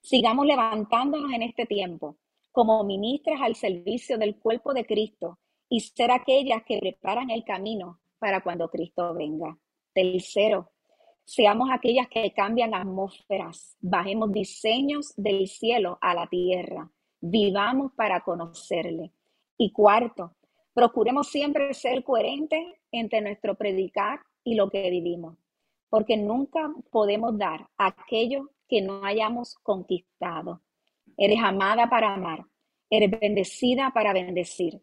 sigamos 0.00 0.46
levantándonos 0.46 1.32
en 1.32 1.42
este 1.42 1.66
tiempo 1.66 2.16
como 2.52 2.84
ministras 2.84 3.40
al 3.40 3.56
servicio 3.56 4.18
del 4.18 4.38
cuerpo 4.38 4.72
de 4.72 4.86
Cristo 4.86 5.40
y 5.68 5.80
ser 5.80 6.12
aquellas 6.12 6.62
que 6.64 6.78
preparan 6.78 7.30
el 7.30 7.42
camino 7.42 7.98
para 8.20 8.40
cuando 8.40 8.68
Cristo 8.68 9.14
venga. 9.14 9.58
Tercero, 9.92 10.70
Seamos 11.32 11.70
aquellas 11.70 12.08
que 12.08 12.32
cambian 12.32 12.74
atmósferas, 12.74 13.76
bajemos 13.80 14.32
diseños 14.32 15.14
del 15.16 15.46
cielo 15.46 15.96
a 16.00 16.12
la 16.12 16.26
tierra, 16.26 16.90
vivamos 17.20 17.92
para 17.92 18.22
conocerle. 18.22 19.12
Y 19.56 19.70
cuarto, 19.70 20.34
procuremos 20.74 21.28
siempre 21.28 21.72
ser 21.72 22.02
coherentes 22.02 22.64
entre 22.90 23.20
nuestro 23.20 23.54
predicar 23.54 24.18
y 24.42 24.56
lo 24.56 24.70
que 24.70 24.90
vivimos, 24.90 25.38
porque 25.88 26.16
nunca 26.16 26.68
podemos 26.90 27.38
dar 27.38 27.68
aquello 27.78 28.50
que 28.68 28.82
no 28.82 29.04
hayamos 29.04 29.54
conquistado. 29.62 30.62
Eres 31.16 31.38
amada 31.44 31.88
para 31.88 32.12
amar, 32.12 32.44
eres 32.90 33.08
bendecida 33.08 33.92
para 33.94 34.12
bendecir, 34.12 34.80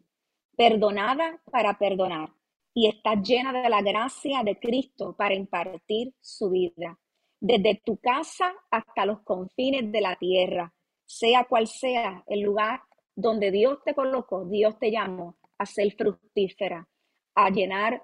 perdonada 0.56 1.42
para 1.52 1.76
perdonar 1.76 2.37
y 2.78 2.86
está 2.86 3.20
llena 3.20 3.52
de 3.60 3.68
la 3.68 3.82
gracia 3.82 4.44
de 4.44 4.56
Cristo 4.56 5.12
para 5.16 5.34
impartir 5.34 6.14
su 6.20 6.48
vida. 6.48 6.96
Desde 7.40 7.82
tu 7.84 7.96
casa 7.96 8.54
hasta 8.70 9.04
los 9.04 9.22
confines 9.22 9.90
de 9.90 10.00
la 10.00 10.14
tierra, 10.14 10.72
sea 11.04 11.44
cual 11.48 11.66
sea 11.66 12.22
el 12.28 12.42
lugar 12.42 12.80
donde 13.16 13.50
Dios 13.50 13.78
te 13.84 13.96
colocó, 13.96 14.44
Dios 14.44 14.78
te 14.78 14.92
llamó 14.92 15.38
a 15.58 15.66
ser 15.66 15.92
fructífera, 15.96 16.88
a 17.34 17.50
llenar 17.50 18.00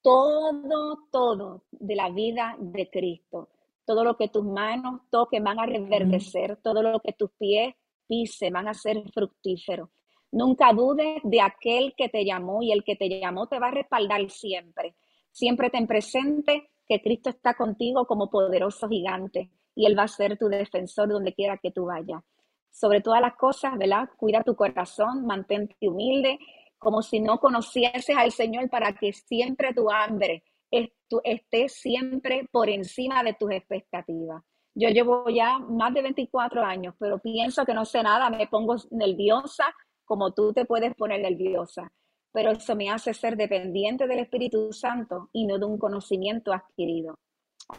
todo, 0.00 1.08
todo 1.10 1.64
de 1.72 1.96
la 1.96 2.08
vida 2.10 2.54
de 2.60 2.88
Cristo. 2.88 3.48
Todo 3.84 4.04
lo 4.04 4.16
que 4.16 4.28
tus 4.28 4.44
manos 4.44 5.00
toquen 5.10 5.42
van 5.42 5.58
a 5.58 5.66
reverdecer, 5.66 6.58
todo 6.62 6.80
lo 6.80 7.00
que 7.00 7.12
tus 7.12 7.32
pies 7.32 7.74
pisen 8.06 8.52
van 8.52 8.68
a 8.68 8.74
ser 8.74 9.02
fructíferos. 9.12 9.88
Nunca 10.36 10.74
dudes 10.74 11.22
de 11.24 11.40
aquel 11.40 11.94
que 11.96 12.10
te 12.10 12.22
llamó 12.22 12.62
y 12.62 12.70
el 12.70 12.84
que 12.84 12.94
te 12.94 13.08
llamó 13.08 13.46
te 13.46 13.58
va 13.58 13.68
a 13.68 13.70
respaldar 13.70 14.28
siempre. 14.28 14.94
Siempre 15.32 15.70
ten 15.70 15.86
presente 15.86 16.68
que 16.86 17.00
Cristo 17.00 17.30
está 17.30 17.54
contigo 17.54 18.06
como 18.06 18.28
poderoso 18.28 18.86
gigante 18.86 19.50
y 19.74 19.86
Él 19.86 19.98
va 19.98 20.02
a 20.02 20.08
ser 20.08 20.36
tu 20.36 20.48
defensor 20.48 21.08
donde 21.08 21.32
quiera 21.32 21.56
que 21.56 21.70
tú 21.70 21.86
vayas. 21.86 22.22
Sobre 22.70 23.00
todas 23.00 23.22
las 23.22 23.34
cosas, 23.36 23.78
¿verdad? 23.78 24.10
Cuida 24.18 24.42
tu 24.42 24.54
corazón, 24.54 25.24
mantente 25.24 25.88
humilde, 25.88 26.38
como 26.76 27.00
si 27.00 27.18
no 27.18 27.38
conocieses 27.38 28.14
al 28.14 28.30
Señor 28.30 28.68
para 28.68 28.92
que 28.92 29.14
siempre 29.14 29.72
tu 29.72 29.90
hambre 29.90 30.42
esté 31.24 31.70
siempre 31.70 32.46
por 32.52 32.68
encima 32.68 33.22
de 33.22 33.32
tus 33.32 33.52
expectativas. 33.52 34.42
Yo 34.74 34.90
llevo 34.90 35.30
ya 35.30 35.58
más 35.58 35.94
de 35.94 36.02
24 36.02 36.62
años, 36.62 36.94
pero 36.98 37.18
pienso 37.20 37.64
que 37.64 37.72
no 37.72 37.86
sé 37.86 38.02
nada, 38.02 38.28
me 38.28 38.46
pongo 38.48 38.76
nerviosa, 38.90 39.74
como 40.06 40.32
tú 40.32 40.52
te 40.52 40.64
puedes 40.64 40.94
poner 40.94 41.20
nerviosa, 41.20 41.92
pero 42.32 42.52
eso 42.52 42.76
me 42.76 42.90
hace 42.90 43.12
ser 43.12 43.36
dependiente 43.36 44.06
del 44.06 44.20
Espíritu 44.20 44.72
Santo 44.72 45.28
y 45.32 45.46
no 45.46 45.58
de 45.58 45.66
un 45.66 45.78
conocimiento 45.78 46.52
adquirido. 46.52 47.18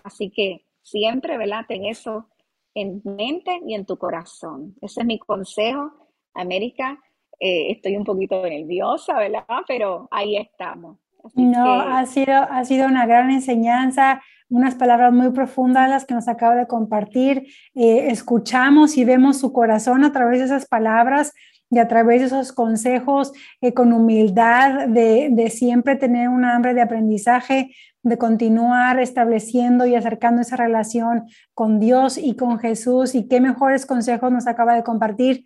Así 0.04 0.30
que 0.30 0.66
siempre, 0.82 1.38
¿verdad? 1.38 1.66
Ten 1.68 1.86
eso 1.86 2.28
en 2.74 3.02
mente 3.04 3.60
y 3.66 3.74
en 3.74 3.86
tu 3.86 3.98
corazón. 3.98 4.76
Ese 4.82 5.02
es 5.02 5.08
mi 5.08 5.20
consejo, 5.20 5.92
América. 6.34 7.00
Eh, 7.40 7.72
estoy 7.72 7.98
un 7.98 8.04
poquito 8.04 8.42
nerviosa, 8.44 9.18
¿verdad? 9.18 9.46
Pero 9.68 10.08
ahí 10.12 10.38
estamos. 10.38 10.98
no, 11.36 11.82
ha, 11.82 12.06
sido, 12.06 12.34
ha 12.34 12.64
sido 12.66 12.88
una 12.88 13.06
gran 13.06 13.32
enseñanza, 13.32 14.22
unas 14.50 14.76
palabras 14.76 15.12
muy 15.14 15.32
profundas 15.32 15.90
las 15.90 16.06
que 16.06 16.14
nos 16.14 16.28
acaba 16.28 16.56
de 16.56 16.68
compartir. 16.68 17.48
Eh, 17.76 18.08
escuchamos 18.10 18.98
y 18.98 19.06
vemos 19.06 19.40
su 19.40 19.54
corazón 19.54 20.04
a 20.04 20.12
través 20.12 20.40
de 20.40 20.46
esas 20.46 20.68
palabras 20.68 21.34
y 21.70 21.80
a 21.80 21.88
través 21.88 22.22
de 22.22 22.28
esos 22.28 22.52
consejos 22.52 23.34
eh, 23.62 23.74
con 23.74 23.92
humildad 23.94 24.88
de, 24.88 25.30
de, 25.32 25.50
siempre 25.50 25.96
tener 25.96 26.30
un 26.30 26.46
hambre 26.46 26.74
de 26.74 26.82
aprendizaje, 26.82 27.76
de 28.04 28.18
continuar 28.18 29.00
estableciendo 29.00 29.86
y 29.86 29.96
acercando 29.96 30.42
esa 30.42 30.56
relación 30.56 31.26
con 31.54 31.80
Dios 31.80 32.18
y 32.18 32.36
con 32.36 32.58
Jesús. 32.60 33.16
Y 33.16 33.28
qué 33.28 33.42
mejores 33.42 33.86
consejos 33.86 34.32
nos 34.32 34.48
acaba 34.48 34.76
de 34.76 34.84
compartir. 34.84 35.46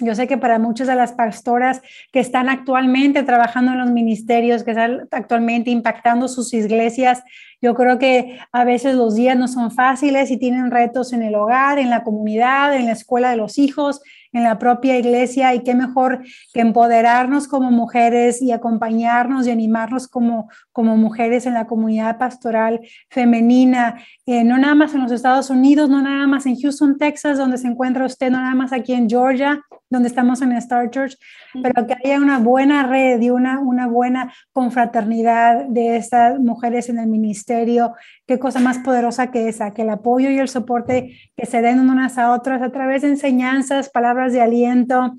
Yo 0.00 0.14
sé 0.14 0.26
que 0.26 0.38
para 0.38 0.58
muchas 0.58 0.88
de 0.88 0.96
las 0.96 1.12
pastoras 1.12 1.82
que 2.12 2.20
están 2.20 2.48
actualmente 2.48 3.22
trabajando 3.22 3.72
en 3.72 3.78
los 3.78 3.90
ministerios, 3.90 4.64
que 4.64 4.70
están 4.70 5.06
actualmente 5.10 5.70
impactando 5.70 6.28
sus 6.28 6.54
iglesias, 6.54 7.22
yo 7.60 7.74
creo 7.74 7.98
que 7.98 8.38
a 8.52 8.64
veces 8.64 8.94
los 8.94 9.14
días 9.14 9.36
no 9.36 9.48
son 9.48 9.70
fáciles 9.70 10.30
y 10.30 10.38
tienen 10.38 10.70
retos 10.70 11.12
en 11.12 11.22
el 11.22 11.34
hogar, 11.34 11.78
en 11.78 11.90
la 11.90 12.02
comunidad, 12.02 12.74
en 12.74 12.86
la 12.86 12.92
escuela 12.92 13.30
de 13.30 13.36
los 13.36 13.58
hijos, 13.58 14.00
en 14.32 14.42
la 14.44 14.58
propia 14.58 14.98
iglesia 14.98 15.54
y 15.54 15.62
qué 15.62 15.74
mejor 15.74 16.22
que 16.52 16.60
empoderarnos 16.60 17.48
como 17.48 17.70
mujeres 17.70 18.42
y 18.42 18.52
acompañarnos 18.52 19.46
y 19.46 19.50
animarnos 19.50 20.08
como, 20.08 20.48
como 20.72 20.96
mujeres 20.96 21.46
en 21.46 21.54
la 21.54 21.66
comunidad 21.66 22.18
pastoral 22.18 22.80
femenina, 23.10 24.02
eh, 24.26 24.44
no 24.44 24.58
nada 24.58 24.74
más 24.74 24.94
en 24.94 25.02
los 25.02 25.12
Estados 25.12 25.50
Unidos, 25.50 25.90
no 25.90 26.02
nada 26.02 26.26
más 26.26 26.46
en 26.46 26.58
Houston, 26.60 26.98
Texas, 26.98 27.38
donde 27.38 27.58
se 27.58 27.68
encuentra 27.68 28.06
usted, 28.06 28.30
no 28.30 28.38
nada 28.38 28.54
más 28.54 28.72
aquí 28.72 28.92
en 28.92 29.08
Georgia, 29.08 29.62
donde 29.92 30.08
estamos 30.08 30.40
en 30.42 30.52
Star 30.52 30.90
Church, 30.90 31.16
pero 31.62 31.86
que 31.86 31.94
haya 32.02 32.18
una 32.18 32.38
buena 32.38 32.86
red 32.86 33.20
y 33.20 33.30
una, 33.30 33.60
una 33.60 33.86
buena 33.86 34.32
confraternidad 34.52 35.66
de 35.66 35.96
estas 35.96 36.40
mujeres 36.40 36.88
en 36.88 36.98
el 36.98 37.08
ministerio. 37.08 37.92
Qué 38.26 38.38
cosa 38.38 38.58
más 38.58 38.78
poderosa 38.78 39.30
que 39.30 39.48
esa, 39.48 39.72
que 39.72 39.82
el 39.82 39.90
apoyo 39.90 40.30
y 40.30 40.38
el 40.38 40.48
soporte 40.48 41.16
que 41.36 41.46
se 41.46 41.60
den 41.60 41.78
unas 41.78 42.16
a 42.16 42.32
otras 42.32 42.62
a 42.62 42.72
través 42.72 43.02
de 43.02 43.08
enseñanzas, 43.08 43.90
palabras 43.90 44.32
de 44.32 44.40
aliento, 44.40 45.12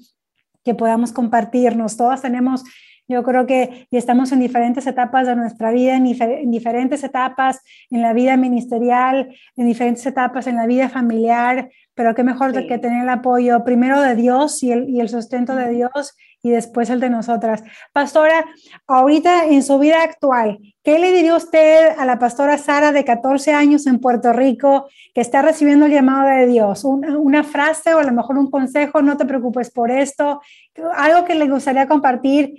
que 0.66 0.74
podamos 0.74 1.12
compartirnos. 1.12 1.96
Todas 1.96 2.24
tenemos 2.24 2.64
yo 3.08 3.24
creo 3.24 3.46
que 3.46 3.88
y 3.90 3.98
estamos 3.98 4.32
en 4.32 4.40
diferentes 4.40 4.88
etapas 4.88 5.28
de 5.28 5.36
nuestra 5.36 5.72
vida, 5.72 5.96
en, 5.96 6.06
en, 6.08 6.52
diferentes 6.52 7.04
etapas 7.04 7.62
en 7.90 8.02
la 8.02 8.14
vida 8.14 8.38
ministerial, 8.38 9.36
en 9.56 9.68
diferentes 9.68 10.06
etapas 10.06 10.48
en 10.48 10.56
la 10.56 10.66
vida 10.66 10.90
familiar, 10.90 11.70
pero 11.96 12.16
qué 12.16 12.24
mejor 12.24 12.54
que 12.54 12.78
tener 12.78 13.04
el 13.04 13.10
apoyo 13.10 13.64
primero 13.64 14.02
de 14.02 14.16
Dios 14.16 14.64
y 14.64 14.72
el, 14.72 14.90
y 14.90 15.00
el 15.00 15.10
sustento 15.10 15.56
de 15.56 15.70
Dios 15.70 16.16
y 16.42 16.50
después 16.50 16.90
el 16.90 17.00
de 17.00 17.10
nosotras. 17.10 17.64
Pastora, 17.94 18.46
ahorita 18.86 19.46
en 19.46 19.64
su 19.64 19.80
vida 19.80 20.04
actual, 20.04 20.60
¿qué 20.84 21.00
le 21.00 21.14
diría 21.14 21.38
usted 21.38 21.98
a 21.98 22.06
la 22.06 22.20
pastora 22.20 22.58
Sara 22.58 22.92
de 22.92 23.06
14 23.06 23.54
años 23.54 23.88
en 23.88 24.00
Puerto 24.00 24.34
Rico 24.34 24.88
que 25.16 25.22
está 25.22 25.42
recibiendo 25.42 25.86
el 25.86 25.94
llamado 25.94 26.28
de 26.28 26.48
Dios? 26.48 26.84
Una, 26.84 27.18
una 27.18 27.44
frase 27.44 27.94
o 27.94 28.00
a 28.00 28.04
lo 28.04 28.12
mejor 28.12 28.38
un 28.38 28.52
consejo, 28.52 29.02
no 29.02 29.16
te 29.16 29.26
preocupes 29.26 29.72
por 29.72 29.90
esto, 29.90 30.42
algo 30.96 31.24
que 31.26 31.36
le 31.36 31.48
gustaría 31.48 31.88
compartir, 31.88 32.56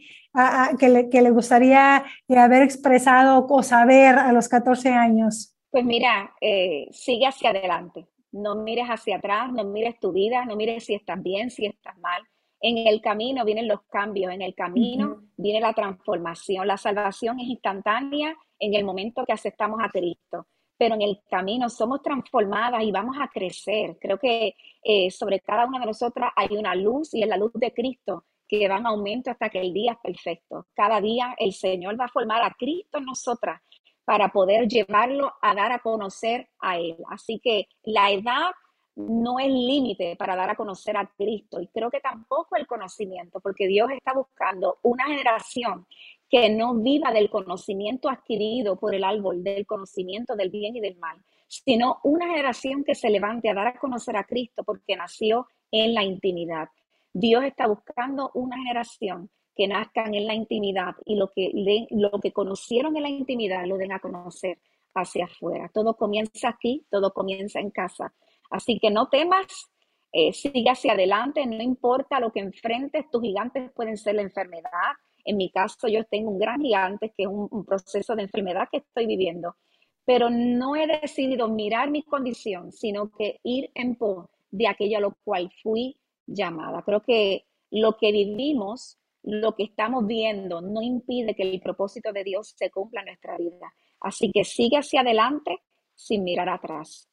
que, 0.79 0.88
le, 0.88 1.09
que 1.09 1.23
le 1.23 1.31
gustaría 1.31 2.05
haber 2.29 2.62
expresado 2.62 3.47
o 3.49 3.62
saber 3.62 4.19
a 4.19 4.33
los 4.33 4.49
14 4.49 4.91
años. 4.91 5.55
Pues 5.71 5.85
mira, 5.85 6.35
eh, 6.41 6.88
sigue 6.93 7.26
hacia 7.26 7.50
adelante 7.50 8.09
no 8.35 8.57
mires 8.57 8.88
hacia 8.88 9.17
atrás, 9.17 9.53
no 9.53 9.64
mires 9.64 9.99
tu 10.00 10.12
vida, 10.12 10.45
no 10.45 10.57
mires 10.57 10.85
si 10.85 10.95
estás 10.95 11.23
bien, 11.23 11.50
si 11.50 11.67
estás 11.67 11.97
mal. 11.99 12.21
En 12.61 12.79
el 12.79 13.00
camino 13.00 13.45
vienen 13.45 13.69
los 13.69 13.83
cambios, 13.83 14.33
en 14.33 14.43
el 14.43 14.55
camino 14.55 15.23
viene 15.37 15.61
la 15.61 15.73
transformación. 15.73 16.67
La 16.67 16.76
salvación 16.76 17.38
es 17.38 17.47
instantánea 17.47 18.35
en 18.59 18.75
el 18.75 18.85
momento 18.85 19.25
que 19.25 19.33
aceptamos 19.33 19.81
a 19.83 19.88
Cristo, 19.88 20.49
pero 20.76 20.97
en 20.97 21.03
el 21.03 21.21
camino 21.31 21.69
somos 21.69 22.03
transformadas 22.03 22.83
y 22.83 22.91
vamos 22.91 23.17
a 23.21 23.29
crecer. 23.29 23.99
Creo 24.00 24.19
que 24.19 24.55
eh, 24.83 25.11
sobre 25.11 25.41
cada 25.41 25.67
una 25.67 25.79
de 25.79 25.87
nosotras 25.87 26.33
hay 26.35 26.57
una 26.57 26.75
luz 26.75 27.14
y 27.14 27.23
es 27.23 27.29
la 27.29 27.37
luz 27.37 27.53
de 27.55 27.73
Cristo 27.73 28.25
que 28.49 28.69
va 28.69 28.79
en 28.79 28.87
aumento 28.87 29.31
hasta 29.31 29.49
que 29.49 29.61
el 29.61 29.73
día 29.73 29.93
es 29.93 29.99
perfecto. 29.99 30.67
Cada 30.75 31.01
día 31.01 31.35
el 31.39 31.53
Señor 31.53 31.99
va 31.99 32.07
a 32.07 32.09
formar 32.09 32.43
a 32.43 32.55
Cristo 32.59 32.99
en 32.99 33.07
nosotras 33.07 33.61
para 34.05 34.29
poder 34.31 34.69
llevarlo 34.69 35.33
a 35.41 35.55
dar 35.55 35.73
a 35.73 35.79
conocer 35.79 36.49
a 36.61 36.79
Él. 36.79 36.97
Así 37.09 37.41
que 37.43 37.69
la 37.85 38.11
edad 38.11 38.51
no 38.97 39.41
es 39.41 39.49
límite 39.49 40.15
para 40.17 40.37
dar 40.37 40.51
a 40.51 40.55
conocer 40.55 40.97
a 40.97 41.11
Cristo 41.17 41.61
y 41.61 41.67
creo 41.69 41.91
que 41.91 42.01
tampoco 42.01 42.57
el 42.57 42.67
conocimiento, 42.67 43.41
porque 43.41 43.67
Dios 43.67 43.91
está 43.91 44.13
buscando 44.13 44.79
una 44.83 45.07
generación 45.07 45.87
que 46.31 46.49
no 46.51 46.75
viva 46.75 47.13
del 47.13 47.29
conocimiento 47.29 48.09
adquirido 48.09 48.77
por 48.77 48.95
el 48.95 49.05
árbol, 49.05 49.43
del 49.43 49.67
conocimiento 49.67 50.37
del 50.37 50.51
bien 50.51 50.77
y 50.77 50.81
del 50.81 50.97
mal, 50.97 51.17
sino 51.49 52.01
una 52.05 52.27
generación 52.27 52.85
que 52.85 52.95
se 52.95 53.11
levante 53.11 53.49
a 53.49 53.55
dar 53.55 53.69
a 53.69 53.79
conocer 53.79 54.17
a 54.17 54.25
Cristo 54.25 54.63
porque 54.65 54.97
nació 54.97 55.49
en 55.71 55.95
la 55.95 56.05
intimidad. 56.05 56.69
Dios 57.14 57.44
está 57.44 57.68
buscando 57.68 58.33
una 58.35 58.56
generación 58.56 59.30
que 59.54 59.68
nazcan 59.68 60.14
en 60.14 60.26
la 60.26 60.35
intimidad 60.35 60.97
y 61.04 61.14
lo 61.14 61.30
que, 61.30 61.52
lo 61.90 62.11
que 62.21 62.33
conocieron 62.33 62.97
en 62.97 63.04
la 63.04 63.09
intimidad 63.09 63.64
lo 63.66 63.76
den 63.76 63.92
a 63.92 64.00
conocer 64.00 64.59
hacia 64.94 65.26
afuera. 65.26 65.71
Todo 65.73 65.97
comienza 65.97 66.49
aquí, 66.49 66.85
todo 66.90 67.12
comienza 67.12 67.61
en 67.61 67.71
casa. 67.71 68.12
Así 68.50 68.80
que 68.80 68.90
no 68.90 69.09
temas, 69.09 69.47
eh, 70.12 70.33
sigue 70.33 70.68
hacia 70.68 70.94
adelante, 70.94 71.47
no 71.47 71.62
importa 71.62 72.18
lo 72.18 72.33
que 72.33 72.40
enfrentes, 72.40 73.09
tus 73.11 73.23
gigantes 73.23 73.71
pueden 73.73 73.97
ser 73.97 74.16
la 74.16 74.23
enfermedad. 74.23 74.94
En 75.25 75.37
mi 75.37 75.50
caso, 75.50 75.87
yo 75.87 76.04
tengo 76.04 76.30
un 76.30 76.38
gran 76.38 76.61
gigante 76.61 77.12
que 77.16 77.23
es 77.23 77.28
un, 77.28 77.64
proceso 77.64 78.16
de 78.16 78.23
enfermedad 78.23 78.68
que 78.71 78.78
estoy 78.78 79.06
viviendo, 79.06 79.54
pero 80.04 80.30
no 80.30 80.75
he 80.75 80.87
decidido 80.87 81.49
mirar 81.49 81.90
mi 81.90 82.02
condición, 82.02 82.73
sino 82.73 83.11
que 83.12 83.38
ir 83.44 83.71
en 83.75 83.94
pos 83.94 84.26
de 84.50 84.66
aquello 84.66 84.99
a 84.99 85.00
lo 85.00 85.16
cual 85.25 85.50
fui 85.62 85.97
llamada. 86.26 86.83
Creo 86.83 87.02
que 87.02 87.45
lo 87.71 87.97
que 87.97 88.12
vivimos, 88.12 88.99
lo 89.23 89.54
que 89.54 89.64
estamos 89.64 90.07
viendo, 90.07 90.61
no 90.61 90.83
impide 90.83 91.35
que 91.35 91.43
el 91.43 91.61
propósito 91.61 92.12
de 92.12 92.25
Dios 92.25 92.54
se 92.57 92.71
cumpla 92.71 93.00
en 93.00 93.07
nuestra 93.07 93.37
vida. 93.37 93.73
Así 94.00 94.31
que 94.33 94.45
sigue 94.45 94.76
hacia 94.76 95.00
adelante 95.00 95.62
sin 95.95 96.25
mirar 96.25 96.49
atrás. 96.49 97.09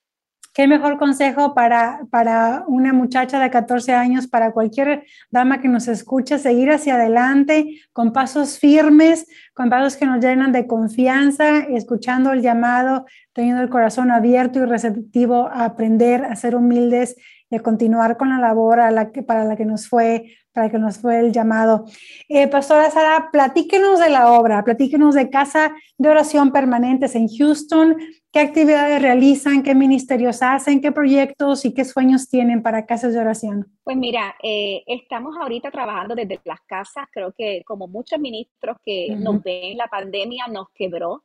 ¿Qué 0.54 0.68
mejor 0.68 0.98
consejo 0.98 1.54
para, 1.54 2.02
para 2.12 2.66
una 2.68 2.92
muchacha 2.92 3.40
de 3.40 3.50
14 3.50 3.94
años, 3.94 4.28
para 4.28 4.52
cualquier 4.52 5.06
dama 5.30 5.62
que 5.62 5.70
nos 5.70 5.88
escuche, 5.88 6.38
seguir 6.40 6.72
hacia 6.72 6.96
adelante 6.96 7.80
con 7.94 8.12
pasos 8.12 8.60
firmes, 8.60 9.28
con 9.54 9.70
pasos 9.70 9.96
que 9.96 10.06
nos 10.06 10.22
llenan 10.22 10.52
de 10.52 10.68
confianza, 10.68 11.60
escuchando 11.60 12.34
el 12.34 12.42
llamado, 12.42 13.06
teniendo 13.32 13.62
el 13.62 13.70
corazón 13.70 14.12
abierto 14.12 14.60
y 14.60 14.66
receptivo 14.66 15.48
a 15.48 15.64
aprender, 15.64 16.26
a 16.26 16.36
ser 16.36 16.58
humildes 16.58 17.16
y 17.52 17.58
a 17.58 17.60
continuar 17.62 18.18
con 18.18 18.30
la 18.30 18.40
labor 18.40 18.80
a 18.80 18.90
la 18.90 19.12
que, 19.12 19.22
para 19.22 19.44
la 19.44 19.56
que 19.56 19.66
nos 19.66 19.88
fue 19.88 20.26
para 20.54 20.70
que 20.70 20.78
nos 20.78 20.98
fue 20.98 21.20
el 21.20 21.32
llamado. 21.32 21.86
Eh, 22.28 22.48
Pastora 22.48 22.90
Sara, 22.92 23.30
platíquenos 23.32 24.00
de 24.00 24.10
la 24.10 24.32
obra, 24.34 24.64
platíquenos 24.64 25.16
de 25.16 25.30
Casa 25.30 25.74
de 25.98 26.10
Oración 26.10 26.52
Permanentes 26.52 27.16
en 27.16 27.28
Houston, 27.28 27.96
qué 28.32 28.40
actividades 28.40 29.02
realizan, 29.02 29.64
qué 29.64 29.76
ministerios 29.76 30.42
hacen, 30.42 30.82
qué 30.82 30.92
proyectos 30.92 31.64
y 31.66 31.74
qué 31.74 31.86
sueños 31.86 32.28
tienen 32.30 32.62
para 32.62 32.86
casas 32.86 33.14
de 33.14 33.20
oración. 33.20 33.66
Pues 33.84 33.96
mira, 33.98 34.36
eh, 34.44 34.84
estamos 34.88 35.36
ahorita 35.40 35.72
trabajando 35.72 36.16
desde 36.16 36.40
las 36.44 36.60
casas, 36.62 37.06
creo 37.12 37.34
que 37.38 37.64
como 37.66 37.88
muchos 37.88 38.20
ministros 38.20 38.78
que 38.84 39.16
nos 39.18 39.42
ven, 39.44 39.78
la 39.78 39.88
pandemia 39.88 40.48
nos 40.48 40.68
quebró. 40.74 41.24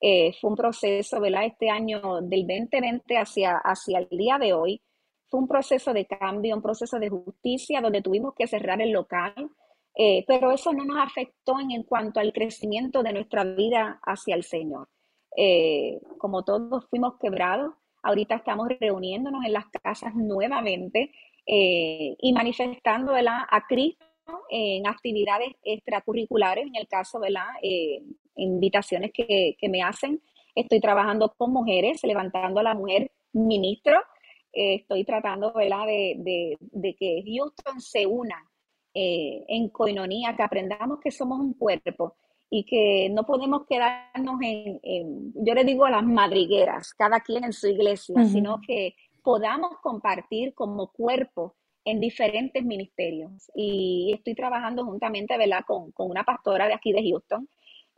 Eh, 0.00 0.34
fue 0.38 0.50
un 0.50 0.56
proceso, 0.56 1.18
¿verdad? 1.20 1.46
Este 1.46 1.70
año 1.70 2.20
del 2.20 2.46
2020 2.46 3.16
hacia, 3.16 3.56
hacia 3.56 4.00
el 4.00 4.08
día 4.10 4.38
de 4.38 4.52
hoy 4.52 4.82
fue 5.28 5.40
un 5.40 5.48
proceso 5.48 5.92
de 5.92 6.06
cambio, 6.06 6.54
un 6.54 6.62
proceso 6.62 6.98
de 6.98 7.08
justicia 7.08 7.80
donde 7.80 8.02
tuvimos 8.02 8.34
que 8.34 8.46
cerrar 8.46 8.80
el 8.80 8.90
local, 8.90 9.50
eh, 9.96 10.24
pero 10.26 10.50
eso 10.50 10.72
no 10.72 10.84
nos 10.84 10.98
afectó 10.98 11.56
en, 11.60 11.82
cuanto 11.84 12.20
al 12.20 12.32
crecimiento 12.32 13.02
de 13.02 13.12
nuestra 13.12 13.44
vida 13.44 14.00
hacia 14.02 14.34
el 14.34 14.42
Señor. 14.42 14.88
Eh, 15.36 16.00
como 16.18 16.44
todos 16.44 16.86
fuimos 16.88 17.14
quebrados, 17.20 17.74
ahorita 18.02 18.36
estamos 18.36 18.68
reuniéndonos 18.80 19.44
en 19.44 19.52
las 19.52 19.66
casas 19.82 20.14
nuevamente 20.14 21.12
eh, 21.46 22.16
y 22.18 22.32
manifestando 22.32 23.14
a 23.14 23.64
Cristo 23.68 24.04
en 24.50 24.86
actividades 24.86 25.48
extracurriculares, 25.62 26.66
en 26.66 26.76
el 26.76 26.88
caso, 26.88 27.20
de 27.20 27.30
las 27.30 27.48
invitaciones 28.36 29.12
que, 29.12 29.56
que 29.58 29.68
me 29.68 29.82
hacen. 29.82 30.22
Estoy 30.54 30.80
trabajando 30.80 31.34
con 31.36 31.52
mujeres, 31.52 32.02
levantando 32.04 32.60
a 32.60 32.62
la 32.62 32.74
mujer 32.74 33.10
ministro, 33.32 33.98
estoy 34.54 35.04
tratando 35.04 35.52
De, 35.52 36.96
que 36.98 37.24
Houston 37.26 37.80
se 37.80 38.06
una 38.06 38.36
eh, 38.94 39.44
en 39.48 39.68
coinonía, 39.68 40.36
que 40.36 40.42
aprendamos 40.42 41.00
que 41.00 41.10
somos 41.10 41.40
un 41.40 41.54
cuerpo 41.54 42.16
y 42.48 42.64
que 42.64 43.08
no 43.10 43.24
podemos 43.24 43.66
quedarnos 43.66 44.36
en, 44.40 45.32
yo 45.34 45.54
le 45.54 45.64
digo 45.64 45.84
a 45.84 45.90
las 45.90 46.04
madrigueras, 46.04 46.94
cada 46.94 47.20
quien 47.20 47.44
en 47.44 47.52
su 47.52 47.66
iglesia, 47.66 48.24
sino 48.26 48.60
que 48.64 48.94
podamos 49.24 49.78
compartir 49.82 50.54
como 50.54 50.92
cuerpo 50.92 51.56
en 51.84 51.98
diferentes 52.00 52.64
ministerios. 52.64 53.50
Y 53.54 54.12
estoy 54.14 54.34
trabajando 54.34 54.84
juntamente 54.84 55.34
Con, 55.66 55.90
con 55.92 56.10
una 56.10 56.24
pastora 56.24 56.68
de 56.68 56.74
aquí 56.74 56.92
de 56.92 57.02
Houston 57.02 57.48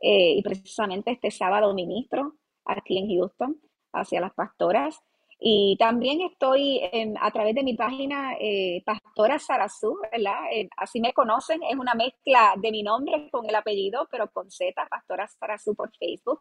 eh, 0.00 0.34
y 0.36 0.42
precisamente 0.42 1.10
este 1.10 1.30
sábado 1.30 1.72
ministro 1.74 2.34
aquí 2.64 2.98
en 2.98 3.08
Houston 3.08 3.60
hacia 3.92 4.20
las 4.20 4.34
pastoras 4.34 5.00
y 5.38 5.76
también 5.78 6.22
estoy 6.22 6.80
a 7.20 7.30
través 7.30 7.54
de 7.54 7.62
mi 7.62 7.74
página 7.74 8.34
eh, 8.40 8.82
Pastora 8.86 9.38
Sarazú, 9.38 9.98
¿verdad? 10.10 10.50
Eh, 10.50 10.68
así 10.78 10.98
me 11.00 11.12
conocen, 11.12 11.62
es 11.62 11.76
una 11.76 11.94
mezcla 11.94 12.54
de 12.56 12.70
mi 12.70 12.82
nombre 12.82 13.28
con 13.30 13.46
el 13.46 13.54
apellido, 13.54 14.08
pero 14.10 14.30
con 14.30 14.50
Z, 14.50 14.72
Pastora 14.88 15.28
Sarazú 15.28 15.74
por 15.74 15.94
Facebook. 15.96 16.40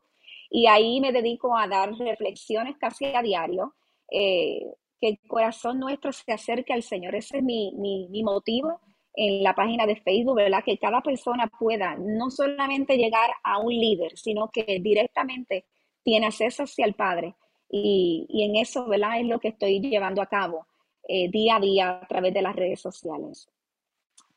Y 0.49 0.67
ahí 0.67 1.01
me 1.01 1.11
dedico 1.11 1.57
a 1.57 1.67
dar 1.67 1.93
reflexiones 1.93 2.77
casi 2.77 3.05
a 3.05 3.21
diario, 3.21 3.75
eh, 4.09 4.61
que 5.01 5.09
el 5.09 5.19
corazón 5.27 5.79
nuestro 5.79 6.13
se 6.13 6.31
acerque 6.31 6.71
al 6.71 6.83
Señor. 6.83 7.15
Ese 7.15 7.37
es 7.37 7.43
mi, 7.43 7.73
mi, 7.75 8.07
mi 8.09 8.23
motivo 8.23 8.79
en 9.13 9.43
la 9.43 9.53
página 9.55 9.85
de 9.85 9.97
Facebook, 9.97 10.37
¿verdad? 10.37 10.63
Que 10.63 10.77
cada 10.77 11.01
persona 11.01 11.47
pueda 11.47 11.97
no 11.97 12.29
solamente 12.29 12.95
llegar 12.95 13.29
a 13.43 13.59
un 13.59 13.73
líder, 13.73 14.17
sino 14.17 14.49
que 14.51 14.79
directamente 14.81 15.65
tiene 16.01 16.27
acceso 16.27 16.63
hacia 16.63 16.85
el 16.85 16.93
Padre 16.93 17.35
y, 17.77 18.43
en 18.43 18.55
eso, 18.55 18.87
¿verdad? 18.87 19.19
Es 19.19 19.27
lo 19.27 19.39
que 19.39 19.49
estoy 19.49 19.81
llevando 19.81 20.21
a 20.21 20.27
cabo 20.27 20.65
eh, 21.07 21.29
día 21.29 21.57
a 21.57 21.59
día 21.59 21.99
a 22.01 22.07
través 22.07 22.33
de 22.33 22.41
las 22.41 22.55
redes 22.55 22.79
sociales. 22.79 23.49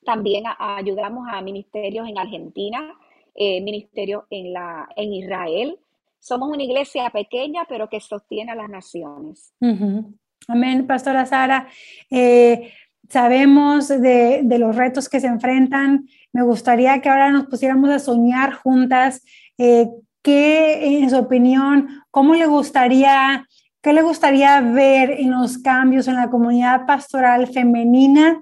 También 0.04 0.44
ayudamos 0.58 1.28
a 1.30 1.40
ministerios 1.40 2.08
en 2.08 2.18
Argentina, 2.18 2.94
eh, 3.34 3.60
ministerios 3.60 4.24
en, 4.30 4.52
la, 4.52 4.88
en 4.96 5.12
Israel. 5.12 5.78
Somos 6.18 6.48
una 6.48 6.62
iglesia 6.62 7.10
pequeña, 7.10 7.64
pero 7.68 7.88
que 7.88 8.00
sostiene 8.00 8.52
a 8.52 8.56
las 8.56 8.68
naciones. 8.68 9.54
Amén, 10.48 10.86
Pastora 10.86 11.24
Sara. 11.26 11.68
Eh, 12.10 12.72
sabemos 13.08 13.88
de, 13.88 14.40
de, 14.42 14.58
los 14.58 14.74
retos 14.74 15.08
que 15.08 15.20
se 15.20 15.28
enfrentan. 15.28 16.08
Me 16.32 16.42
gustaría 16.42 17.00
que 17.00 17.08
ahora 17.08 17.30
nos 17.30 17.46
pusiéramos 17.46 17.90
a 17.90 17.98
soñar 17.98 18.54
juntas 18.54 19.22
¿Qué, 20.22 20.98
en 20.98 21.10
su 21.10 21.16
opinión, 21.16 21.88
cómo 22.10 22.34
le 22.34 22.46
gustaría, 22.46 23.46
qué 23.80 23.92
le 23.92 24.02
gustaría 24.02 24.60
ver 24.60 25.10
en 25.12 25.30
los 25.30 25.58
cambios 25.58 26.08
en 26.08 26.16
la 26.16 26.30
comunidad 26.30 26.86
pastoral 26.86 27.46
femenina, 27.46 28.40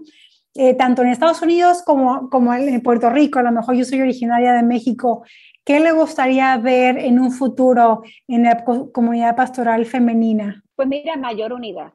eh, 0.55 0.75
tanto 0.75 1.03
en 1.03 1.09
Estados 1.09 1.43
Unidos 1.43 1.83
como, 1.85 2.31
como 2.31 2.55
en 2.55 2.83
Puerto 2.83 3.11
Rico? 3.11 3.39
A 3.39 3.43
lo 3.43 3.53
mejor 3.53 3.77
yo 3.77 3.85
soy 3.85 4.01
originaria 4.01 4.53
de 4.53 4.63
México. 4.63 5.25
¿Qué 5.65 5.81
le 5.81 5.93
gustaría 5.93 6.57
ver 6.59 6.97
en 6.99 7.19
un 7.19 7.33
futuro 7.33 8.03
en 8.29 8.45
la 8.45 8.65
comunidad 8.65 9.35
pastoral 9.35 9.85
femenina? 9.85 10.63
Pues 10.77 10.89
mira, 10.89 11.17
mayor 11.17 11.53
unidad. 11.53 11.93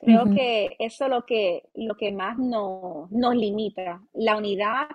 Creo 0.00 0.24
que 0.34 0.74
eso 0.80 1.04
es 1.04 1.10
lo 1.10 1.24
que, 1.24 1.62
lo 1.74 1.96
que 1.96 2.10
más 2.10 2.36
nos 2.36 3.36
limita, 3.36 4.02
la 4.14 4.36
unidad 4.36 4.88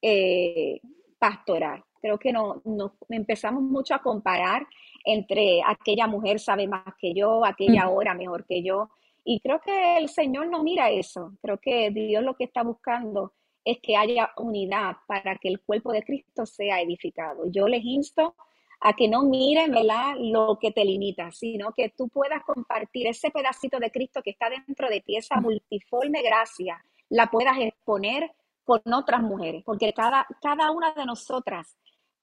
eh, 0.00 0.80
pastoral. 1.18 1.82
Creo 2.02 2.18
que 2.18 2.32
no, 2.32 2.60
empezamos 3.08 3.62
mucho 3.62 3.94
a 3.94 4.02
comparar 4.02 4.66
entre 5.04 5.62
aquella 5.64 6.06
mujer 6.06 6.40
sabe 6.40 6.66
más 6.66 6.94
que 6.98 7.14
yo, 7.14 7.44
aquella 7.44 7.88
hora 7.88 8.12
mejor 8.14 8.44
que 8.44 8.62
yo. 8.62 8.90
Y 9.24 9.40
creo 9.40 9.60
que 9.60 9.98
el 9.98 10.08
Señor 10.08 10.48
no 10.48 10.62
mira 10.62 10.90
eso. 10.90 11.32
Creo 11.40 11.58
que 11.58 11.90
Dios 11.90 12.22
lo 12.22 12.36
que 12.36 12.44
está 12.44 12.62
buscando 12.62 13.32
es 13.64 13.78
que 13.80 13.96
haya 13.96 14.30
unidad 14.36 14.96
para 15.06 15.36
que 15.36 15.48
el 15.48 15.60
cuerpo 15.60 15.92
de 15.92 16.02
Cristo 16.02 16.44
sea 16.44 16.80
edificado. 16.80 17.44
Yo 17.50 17.68
les 17.68 17.84
insto 17.84 18.34
a 18.80 18.94
que 18.94 19.08
no 19.08 19.22
miren 19.22 19.70
¿verdad? 19.70 20.14
lo 20.18 20.58
que 20.60 20.72
te 20.72 20.84
limita, 20.84 21.30
sino 21.30 21.72
que 21.72 21.90
tú 21.90 22.08
puedas 22.08 22.42
compartir 22.42 23.06
ese 23.06 23.30
pedacito 23.30 23.78
de 23.78 23.92
Cristo 23.92 24.22
que 24.22 24.30
está 24.30 24.50
dentro 24.50 24.88
de 24.88 25.00
ti, 25.00 25.16
esa 25.16 25.40
multiforme 25.40 26.20
gracia, 26.20 26.84
la 27.08 27.28
puedas 27.28 27.58
exponer 27.58 28.32
con 28.64 28.80
otras 28.92 29.22
mujeres, 29.22 29.62
porque 29.64 29.92
cada, 29.92 30.26
cada 30.40 30.70
una 30.70 30.92
de 30.94 31.04
nosotras 31.04 31.76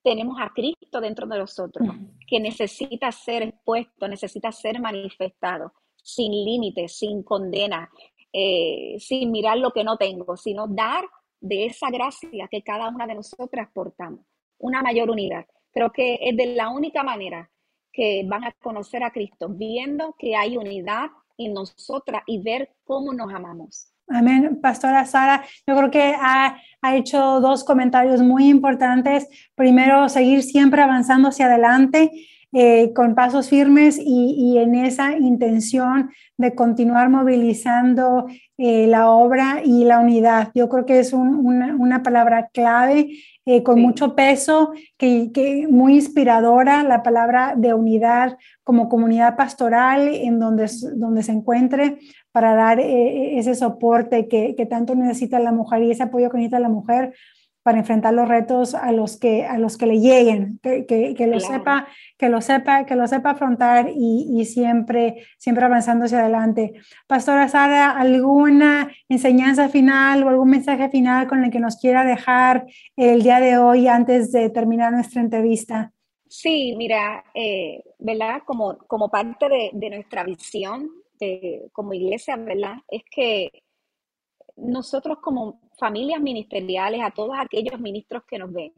tenemos 0.04 0.38
a 0.40 0.52
Cristo 0.54 1.02
dentro 1.02 1.28
de 1.28 1.38
nosotros, 1.38 1.88
que 2.28 2.40
necesita 2.40 3.12
ser 3.12 3.44
expuesto, 3.44 4.08
necesita 4.08 4.52
ser 4.52 4.80
manifestado, 4.80 5.74
sin 6.02 6.32
límites, 6.32 6.98
sin 6.98 7.24
condena, 7.24 7.90
eh, 8.32 8.96
sin 9.00 9.32
mirar 9.32 9.58
lo 9.58 9.72
que 9.72 9.84
no 9.84 9.98
tengo, 9.98 10.38
sino 10.38 10.68
dar 10.68 11.06
de 11.42 11.66
esa 11.66 11.90
gracia 11.90 12.48
que 12.50 12.62
cada 12.62 12.90
una 12.90 13.08
de 13.08 13.16
nosotras 13.16 13.70
portamos, 13.74 14.26
una 14.58 14.82
mayor 14.82 15.10
unidad. 15.10 15.46
Creo 15.72 15.92
que 15.92 16.20
es 16.22 16.36
de 16.36 16.56
la 16.56 16.70
única 16.70 17.04
manera 17.04 17.50
que 17.92 18.24
van 18.28 18.44
a 18.44 18.52
conocer 18.54 19.04
a 19.04 19.12
Cristo, 19.12 19.50
viendo 19.50 20.16
que 20.18 20.36
hay 20.36 20.58
unidad 20.58 21.10
en 21.38 21.54
nosotras 21.54 22.24
y 22.28 22.42
ver 22.42 22.76
cómo 22.84 23.14
nos 23.14 23.34
amamos. 23.34 23.94
Amén. 24.10 24.60
Pastora 24.62 25.06
Sara, 25.06 25.44
yo 25.68 25.76
creo 25.78 25.92
que 25.92 26.16
ha, 26.20 26.58
ha, 26.82 26.96
hecho 26.96 27.40
dos 27.42 27.64
comentarios 27.64 28.22
muy 28.22 28.50
importantes. 28.50 29.28
Primero, 29.56 30.10
seguir 30.10 30.42
siempre 30.42 30.82
avanzando 30.82 31.30
hacia 31.30 31.46
adelante 31.46 32.12
eh, 32.52 32.92
con 32.96 33.14
pasos 33.14 33.48
firmes 33.48 34.00
y, 34.04 34.34
y, 34.36 34.58
en 34.58 34.74
esa 34.74 35.16
intención 35.16 36.10
de 36.36 36.56
continuar 36.56 37.08
movilizando 37.08 38.26
eh, 38.58 38.88
la 38.88 39.12
obra 39.12 39.62
y 39.64 39.84
la 39.84 40.00
unidad. 40.00 40.50
Yo 40.56 40.68
creo 40.68 40.84
que 40.88 40.98
es 40.98 41.14
un, 41.14 41.46
una, 41.46 41.76
una, 41.76 42.02
palabra 42.02 42.50
clave 42.52 43.12
eh, 43.46 43.62
con 43.62 43.76
sí. 43.76 43.82
mucho 43.82 44.16
peso, 44.16 44.72
que, 44.98 45.32
que, 45.32 45.68
muy 45.70 45.94
inspiradora, 45.94 46.82
la 46.82 47.04
palabra 47.04 47.54
de 47.56 47.76
unidad 47.76 48.36
como 48.64 48.90
comunidad 48.90 49.38
pastoral 49.38 50.08
en 50.08 50.40
donde, 50.40 50.68
donde 50.96 51.22
se 51.22 51.34
encuentre 51.34 52.00
para 52.32 52.56
dar 52.56 52.80
eh, 52.80 53.38
ese 53.38 53.56
soporte 53.56 54.28
que, 54.28 54.56
que 54.56 54.66
tanto 54.66 54.96
necesita 54.96 55.40
la 55.40 55.52
mujer 55.52 55.84
y 55.84 55.92
ese 55.92 56.04
apoyo 56.04 56.30
que 56.30 56.38
necesita 56.38 56.60
la 56.60 56.70
mujer 56.70 57.14
para 57.64 57.80
enfrentar 57.80 58.14
los 58.14 58.28
retos 58.28 58.74
a 58.74 58.92
los 58.92 59.20
que, 59.20 59.46
a 59.46 59.58
los 59.58 59.78
que 59.78 59.86
le 59.86 60.00
lleguen, 60.00 60.60
que, 60.64 60.86
que, 60.86 61.14
que 61.14 61.28
lo 61.28 61.38
claro. 61.38 61.54
sepa, 61.54 61.88
que 62.18 62.30
lo 62.30 62.42
sepa, 62.42 62.86
que 62.86 62.96
lo 62.96 63.08
sepa 63.08 63.32
afrontar 63.32 63.92
y, 63.94 64.28
y, 64.40 64.46
siempre, 64.46 65.26
siempre 65.38 65.66
avanzando 65.66 66.06
hacia 66.06 66.22
adelante. 66.22 66.74
Pastora 67.06 67.48
Sara, 67.50 67.92
¿alguna 67.92 68.90
enseñanza 69.10 69.70
final 69.70 70.24
o 70.24 70.30
algún 70.30 70.50
mensaje 70.50 70.90
final 70.90 71.28
con 71.28 71.44
el 71.44 71.52
que 71.52 71.60
nos 71.60 71.76
quiera 71.76 72.06
dejar 72.06 72.66
el 72.96 73.22
día 73.22 73.40
de 73.40 73.58
hoy 73.58 73.88
antes 73.88 74.32
de 74.32 74.50
terminar 74.50 74.94
nuestra 74.94 75.22
entrevista? 75.22 75.92
Sí, 76.28 76.76
mira, 76.78 77.24
eh, 77.34 77.84
¿verdad? 78.00 78.42
Como, 78.46 78.78
como 78.88 79.10
parte 79.10 79.50
de, 79.50 79.70
de 79.74 79.90
nuestra 79.90 80.24
visión 80.24 80.90
de, 81.20 81.70
como 81.72 81.94
iglesia, 81.94 82.36
¿verdad? 82.38 82.78
Es 82.88 83.04
que 83.10 83.64
nosotros 84.56 85.20
como 85.22 85.62
familias 85.78 86.22
ministeriales, 86.22 87.02
a 87.02 87.12
todos 87.12 87.36
aquellos 87.40 87.80
ministros 87.80 88.24
que 88.28 88.38
nos 88.38 88.52
ven, 88.52 88.74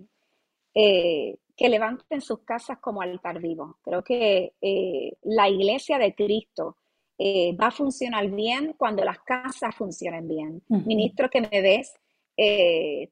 eh, 0.73 1.37
que 1.57 1.69
levanten 1.69 2.21
sus 2.21 2.39
casas 2.39 2.79
como 2.79 3.01
altar 3.01 3.39
vivo. 3.39 3.77
Creo 3.83 4.03
que 4.03 4.53
eh, 4.61 5.13
la 5.23 5.49
iglesia 5.49 5.97
de 5.97 6.15
Cristo 6.15 6.77
eh, 7.17 7.55
va 7.55 7.67
a 7.67 7.71
funcionar 7.71 8.29
bien 8.31 8.73
cuando 8.77 9.03
las 9.03 9.19
casas 9.19 9.75
funcionen 9.75 10.27
bien. 10.27 10.63
Uh 10.69 10.77
-huh. 10.77 10.85
Ministro 10.85 11.29
que 11.29 11.41
me 11.41 11.61
ves, 11.61 11.93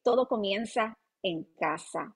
todo 0.01 0.27
comienza 0.27 0.97
en 1.21 1.43
casa. 1.59 2.15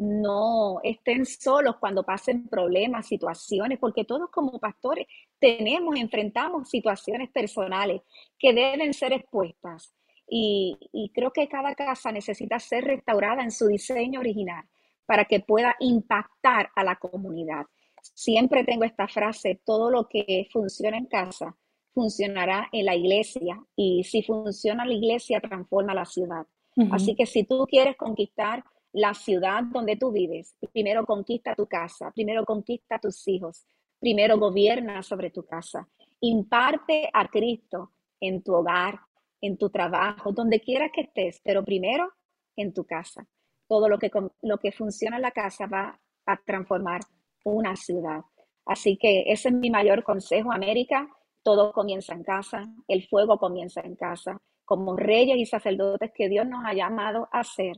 No 0.00 0.78
estén 0.84 1.26
solos 1.26 1.74
cuando 1.80 2.04
pasen 2.04 2.46
problemas, 2.46 3.08
situaciones, 3.08 3.80
porque 3.80 4.04
todos 4.04 4.30
como 4.30 4.60
pastores 4.60 5.08
tenemos, 5.40 5.98
enfrentamos 5.98 6.70
situaciones 6.70 7.30
personales 7.30 8.02
que 8.38 8.52
deben 8.52 8.94
ser 8.94 9.12
expuestas. 9.12 9.92
Y, 10.28 10.78
y, 10.92 11.10
creo 11.10 11.32
que 11.32 11.48
cada 11.48 11.74
casa 11.74 12.12
necesita 12.12 12.60
ser 12.60 12.84
restaurada 12.84 13.42
en 13.42 13.50
su 13.50 13.66
diseño 13.66 14.20
original 14.20 14.64
para 15.04 15.24
que 15.24 15.40
pueda 15.40 15.74
impactar 15.80 16.70
a 16.76 16.84
la 16.84 16.94
comunidad. 16.96 17.66
Siempre 18.00 18.62
tengo 18.62 18.84
esta 18.84 19.08
frase, 19.08 19.60
todo 19.64 19.90
lo 19.90 20.06
que 20.06 20.46
funciona 20.52 20.96
en 20.96 21.06
casa 21.06 21.56
funcionará 21.92 22.68
en 22.70 22.84
la 22.86 22.94
iglesia 22.94 23.60
y 23.74 24.04
si 24.04 24.22
funciona 24.22 24.84
la 24.84 24.92
iglesia 24.92 25.40
transforma 25.40 25.92
la 25.92 26.04
ciudad. 26.04 26.46
Uh 26.76 26.84
-huh. 26.84 26.94
Así 26.94 27.16
que 27.16 27.26
si 27.26 27.42
tú 27.42 27.66
quieres 27.66 27.96
conquistar 27.96 28.62
la 28.98 29.14
ciudad 29.14 29.62
donde 29.62 29.96
tú 29.96 30.10
vives, 30.10 30.56
primero 30.72 31.06
conquista 31.06 31.54
tu 31.54 31.66
casa, 31.66 32.10
primero 32.10 32.44
conquista 32.44 32.96
a 32.96 32.98
tus 32.98 33.28
hijos, 33.28 33.64
primero 34.00 34.38
gobierna 34.38 35.04
sobre 35.04 35.30
tu 35.30 35.44
casa, 35.44 35.88
imparte 36.20 37.08
a 37.12 37.28
Cristo 37.28 37.92
en 38.20 38.42
tu 38.42 38.54
hogar, 38.54 38.98
en 39.40 39.56
tu 39.56 39.70
trabajo, 39.70 40.32
donde 40.32 40.60
quiera 40.60 40.90
que 40.90 41.02
estés, 41.02 41.40
pero 41.44 41.64
primero 41.64 42.12
en 42.56 42.74
tu 42.74 42.84
casa. 42.84 43.24
Todo 43.68 43.88
lo 43.88 44.00
que, 44.00 44.10
lo 44.42 44.58
que 44.58 44.72
funciona 44.72 45.16
en 45.16 45.22
la 45.22 45.30
casa 45.30 45.66
va 45.66 46.00
a 46.26 46.36
transformar 46.44 47.00
una 47.44 47.76
ciudad. 47.76 48.22
Así 48.66 48.96
que 48.96 49.24
ese 49.28 49.50
es 49.50 49.54
mi 49.54 49.70
mayor 49.70 50.02
consejo, 50.02 50.50
América. 50.50 51.08
Todo 51.44 51.72
comienza 51.72 52.14
en 52.14 52.24
casa, 52.24 52.66
el 52.88 53.06
fuego 53.06 53.38
comienza 53.38 53.80
en 53.82 53.94
casa. 53.94 54.38
Como 54.64 54.96
reyes 54.96 55.36
y 55.38 55.46
sacerdotes 55.46 56.10
que 56.12 56.28
Dios 56.28 56.46
nos 56.48 56.64
ha 56.64 56.74
llamado 56.74 57.28
a 57.30 57.44
ser, 57.44 57.76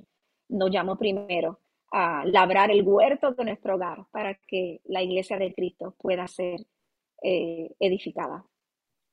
nos 0.50 0.70
llamó 0.70 0.96
primero 0.96 1.60
a 1.92 2.24
labrar 2.24 2.70
el 2.70 2.82
huerto 2.82 3.32
de 3.32 3.44
nuestro 3.44 3.74
hogar 3.74 4.04
para 4.10 4.34
que 4.46 4.80
la 4.84 5.02
iglesia 5.02 5.38
de 5.38 5.52
Cristo 5.52 5.94
pueda 5.98 6.26
ser 6.28 6.60
eh, 7.22 7.70
edificada. 7.80 8.44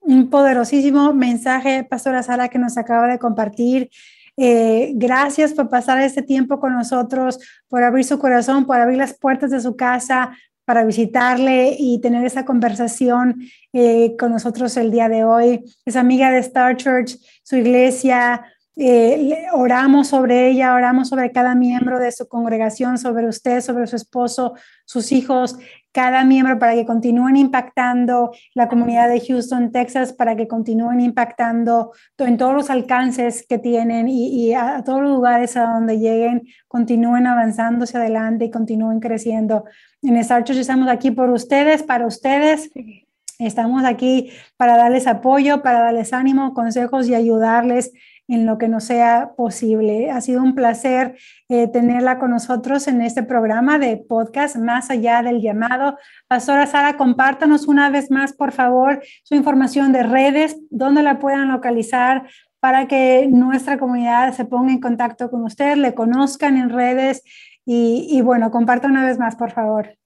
Un 0.01 0.29
poderosísimo 0.29 1.13
mensaje, 1.13 1.83
Pastora 1.83 2.23
Sara, 2.23 2.49
que 2.49 2.59
nos 2.59 2.77
acaba 2.77 3.07
de 3.07 3.19
compartir. 3.19 3.89
Eh, 4.37 4.91
gracias 4.95 5.53
por 5.53 5.69
pasar 5.69 5.99
este 6.01 6.21
tiempo 6.21 6.59
con 6.59 6.73
nosotros, 6.73 7.39
por 7.67 7.83
abrir 7.83 8.05
su 8.05 8.19
corazón, 8.19 8.65
por 8.65 8.79
abrir 8.79 8.97
las 8.97 9.17
puertas 9.17 9.49
de 9.49 9.59
su 9.59 9.75
casa 9.75 10.37
para 10.67 10.83
visitarle 10.83 11.77
y 11.79 12.01
tener 12.01 12.25
esa 12.25 12.43
conversación 12.43 13.41
eh, 13.71 14.17
con 14.17 14.33
nosotros 14.33 14.75
el 14.75 14.91
día 14.91 15.07
de 15.07 15.23
hoy. 15.23 15.63
Es 15.85 15.95
amiga 15.95 16.29
de 16.29 16.39
Star 16.39 16.75
Church, 16.75 17.17
su 17.41 17.55
iglesia, 17.55 18.43
eh, 18.79 19.47
oramos 19.53 20.09
sobre 20.09 20.49
ella, 20.49 20.75
oramos 20.75 21.09
sobre 21.09 21.31
cada 21.31 21.55
miembro 21.55 21.97
de 21.97 22.11
su 22.11 22.27
congregación, 22.27 22.99
sobre 22.99 23.27
usted, 23.27 23.61
sobre 23.61 23.87
su 23.87 23.95
esposo, 23.95 24.53
sus 24.85 25.11
hijos, 25.11 25.57
cada 25.91 26.23
miembro 26.23 26.59
para 26.59 26.75
que 26.75 26.85
continúen 26.85 27.37
impactando 27.37 28.31
la 28.53 28.69
comunidad 28.69 29.09
de 29.09 29.19
Houston, 29.19 29.71
Texas, 29.71 30.13
para 30.13 30.35
que 30.35 30.47
continúen 30.47 30.99
impactando 30.99 31.91
en 32.19 32.37
todos 32.37 32.53
los 32.53 32.69
alcances 32.69 33.47
que 33.47 33.57
tienen 33.57 34.07
y, 34.07 34.27
y 34.27 34.53
a, 34.53 34.77
a, 34.77 34.83
todos 34.83 35.01
los 35.01 35.09
lugares 35.09 35.57
a 35.57 35.63
donde 35.73 35.97
lleguen, 35.97 36.43
continúen 36.67 37.25
avanzando 37.25 37.85
hacia 37.85 37.99
adelante 37.99 38.45
y 38.45 38.51
continúen 38.51 38.99
creciendo. 38.99 39.65
En 40.03 40.17
Star 40.17 40.43
Church 40.43 40.59
estamos 40.59 40.87
aquí 40.87 41.09
por 41.09 41.31
ustedes, 41.31 41.81
para 41.81 42.05
ustedes. 42.05 42.69
Estamos 43.39 43.83
aquí 43.85 44.31
para 44.55 44.77
darles 44.77 45.07
apoyo, 45.07 45.61
para 45.61 45.79
darles 45.79 46.13
ánimo, 46.13 46.53
consejos 46.53 47.07
y 47.07 47.15
ayudarles 47.15 47.91
en 48.27 48.45
lo 48.45 48.57
que 48.57 48.67
nos 48.67 48.83
sea 48.83 49.33
posible. 49.35 50.11
Ha 50.11 50.21
sido 50.21 50.41
un 50.41 50.55
placer 50.55 51.17
eh, 51.49 51.67
tenerla 51.67 52.19
con 52.19 52.31
nosotros 52.31 52.87
en 52.87 53.01
este 53.01 53.23
programa 53.23 53.79
de 53.79 53.97
podcast 53.97 54.57
Más 54.57 54.89
allá 54.89 55.21
del 55.21 55.41
llamado. 55.41 55.97
Pastora 56.27 56.67
Sara, 56.67 56.97
compártanos 56.97 57.67
una 57.67 57.89
vez 57.89 58.11
más, 58.11 58.33
por 58.33 58.51
favor, 58.51 59.01
su 59.23 59.35
información 59.35 59.91
de 59.91 60.03
redes, 60.03 60.57
dónde 60.69 61.03
la 61.03 61.19
puedan 61.19 61.49
localizar 61.49 62.27
para 62.59 62.87
que 62.87 63.27
nuestra 63.29 63.77
comunidad 63.77 64.33
se 64.33 64.45
ponga 64.45 64.71
en 64.71 64.81
contacto 64.81 65.29
con 65.29 65.43
usted, 65.43 65.77
le 65.77 65.93
conozcan 65.93 66.57
en 66.57 66.69
redes 66.69 67.23
y, 67.69 68.21
bueno, 68.21 68.49
comparta 68.49 68.87
una 68.87 69.05
vez 69.05 69.19
más, 69.19 69.35
por 69.35 69.51
favor. 69.51 69.97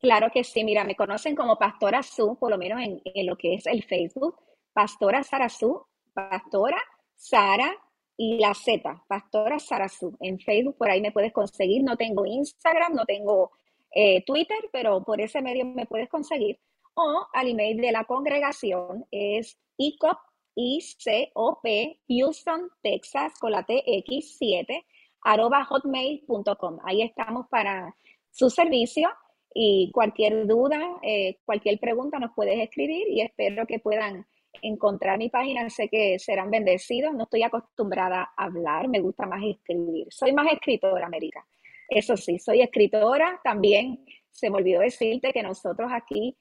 Claro 0.00 0.30
que 0.32 0.42
sí, 0.42 0.64
mira, 0.64 0.84
me 0.84 0.94
conocen 0.94 1.34
como 1.34 1.58
Pastora 1.58 2.02
Su, 2.02 2.36
por 2.38 2.50
lo 2.50 2.56
menos 2.56 2.80
en, 2.80 3.26
lo 3.26 3.36
que 3.36 3.54
es 3.54 3.66
el 3.66 3.82
Facebook, 3.84 4.36
Pastora 4.72 5.22
Sara 5.22 5.50
Su, 5.50 5.84
Pastora 6.14 6.78
Sara 7.18 7.76
y 8.16 8.38
la 8.38 8.54
Z, 8.54 9.04
Pastora 9.08 9.58
Sarazú. 9.58 10.16
En 10.20 10.38
Facebook, 10.38 10.76
por 10.78 10.90
ahí 10.90 11.00
me 11.00 11.12
puedes 11.12 11.32
conseguir. 11.32 11.82
No 11.82 11.96
tengo 11.96 12.24
Instagram, 12.24 12.94
no 12.94 13.04
tengo 13.04 13.50
eh, 13.90 14.24
Twitter, 14.24 14.58
pero 14.72 15.04
por 15.04 15.20
ese 15.20 15.42
medio 15.42 15.66
me 15.66 15.86
puedes 15.86 16.08
conseguir. 16.08 16.58
O 16.94 17.26
al 17.32 17.48
email 17.48 17.76
de 17.80 17.92
la 17.92 18.04
congregación 18.04 19.04
es 19.10 19.58
ICOP, 19.76 20.18
I-C-O-P, 20.54 22.00
Houston, 22.08 22.70
Texas, 22.82 23.38
con 23.38 23.52
la 23.52 23.66
TX7, 23.66 24.84
arroba 25.22 25.64
hotmail.com. 25.64 26.78
Ahí 26.84 27.02
estamos 27.02 27.46
para 27.48 27.94
su 28.30 28.48
servicio 28.48 29.10
y 29.54 29.90
cualquier 29.92 30.46
duda, 30.46 30.80
eh, 31.02 31.38
cualquier 31.44 31.78
pregunta 31.78 32.18
nos 32.18 32.32
puedes 32.34 32.58
escribir 32.60 33.08
y 33.08 33.22
espero 33.22 33.66
que 33.66 33.80
puedan 33.80 34.26
encontrar 34.62 35.18
mi 35.18 35.28
página, 35.28 35.68
sé 35.70 35.88
que 35.88 36.18
serán 36.18 36.50
bendecidos. 36.50 37.14
No 37.14 37.24
estoy 37.24 37.42
acostumbrada 37.42 38.30
a 38.36 38.44
hablar, 38.44 38.88
me 38.88 39.00
gusta 39.00 39.26
más 39.26 39.42
escribir. 39.44 40.06
Soy 40.10 40.32
más 40.32 40.52
escritora, 40.52 41.06
América. 41.06 41.44
Eso 41.88 42.16
sí, 42.16 42.38
soy 42.38 42.60
escritora. 42.60 43.40
También 43.42 44.04
se 44.30 44.50
me 44.50 44.56
olvidó 44.56 44.80
decirte 44.80 45.32
que 45.32 45.42
nosotros 45.42 45.90
aquí 45.92 46.36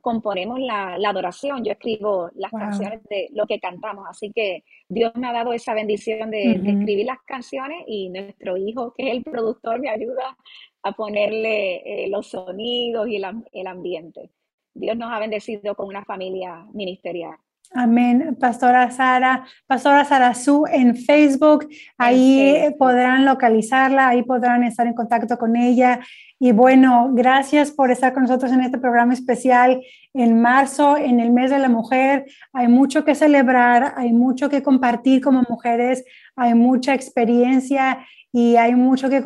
componemos 0.00 0.58
la, 0.60 0.94
adoración, 0.94 1.64
yo 1.64 1.72
escribo 1.72 2.28
las 2.34 2.50
canciones 2.50 3.02
de 3.04 3.28
lo 3.32 3.46
que 3.46 3.60
cantamos, 3.60 4.04
así 4.08 4.32
que 4.32 4.64
Dios 4.88 5.12
me 5.14 5.28
ha 5.28 5.32
dado 5.32 5.52
esa 5.52 5.74
bendición 5.74 6.30
de, 6.30 6.52
escribir 6.52 7.06
las 7.06 7.22
canciones 7.24 7.84
y 7.86 8.10
nuestro 8.10 8.56
hijo, 8.56 8.92
que 8.96 9.08
es 9.08 9.16
el 9.16 9.22
productor, 9.22 9.80
me 9.80 9.90
ayuda 9.90 10.36
a 10.82 10.92
ponerle 10.92 12.04
eh, 12.04 12.08
los 12.08 12.28
sonidos 12.28 13.08
y 13.08 13.16
el 13.16 13.66
ambiente. 13.66 14.30
Dios 14.78 14.96
nos 14.96 15.12
ha 15.12 15.18
bendecido 15.18 15.74
con 15.74 15.88
una 15.88 16.04
familia 16.04 16.66
ministerial. 16.72 17.36
Amén. 17.74 18.36
Pastora 18.40 18.90
Sara, 18.90 19.44
Pastora 19.66 20.04
Sara 20.04 20.34
Su 20.34 20.64
en 20.72 20.96
Facebook, 20.96 21.68
ahí 21.98 22.74
podrán 22.78 23.26
localizarla, 23.26 24.08
ahí 24.08 24.22
podrán 24.22 24.62
estar 24.62 24.86
en 24.86 24.94
contacto 24.94 25.36
con 25.36 25.54
ella. 25.54 26.00
Y 26.40 26.52
bueno, 26.52 27.10
gracias 27.12 27.70
por 27.70 27.90
estar 27.90 28.14
con 28.14 28.22
nosotros 28.22 28.52
en 28.52 28.62
este 28.62 28.78
programa 28.78 29.12
especial 29.12 29.82
en 30.14 30.40
marzo, 30.40 30.96
en 30.96 31.20
el 31.20 31.30
mes 31.30 31.50
de 31.50 31.58
la 31.58 31.68
mujer. 31.68 32.24
Hay 32.52 32.68
mucho 32.68 33.04
que 33.04 33.14
celebrar, 33.14 33.92
hay 33.96 34.12
mucho 34.12 34.48
que 34.48 34.62
compartir 34.62 35.20
como 35.20 35.42
mujeres, 35.48 36.04
hay 36.36 36.54
mucha 36.54 36.94
experiencia 36.94 38.06
y 38.32 38.56
hay 38.56 38.74
mucho 38.74 39.08
que, 39.08 39.22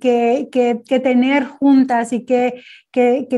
que, 0.00 0.48
que, 0.50 0.82
que 0.86 1.00
tener 1.00 1.44
juntas 1.44 2.12
y 2.12 2.24
que, 2.24 2.62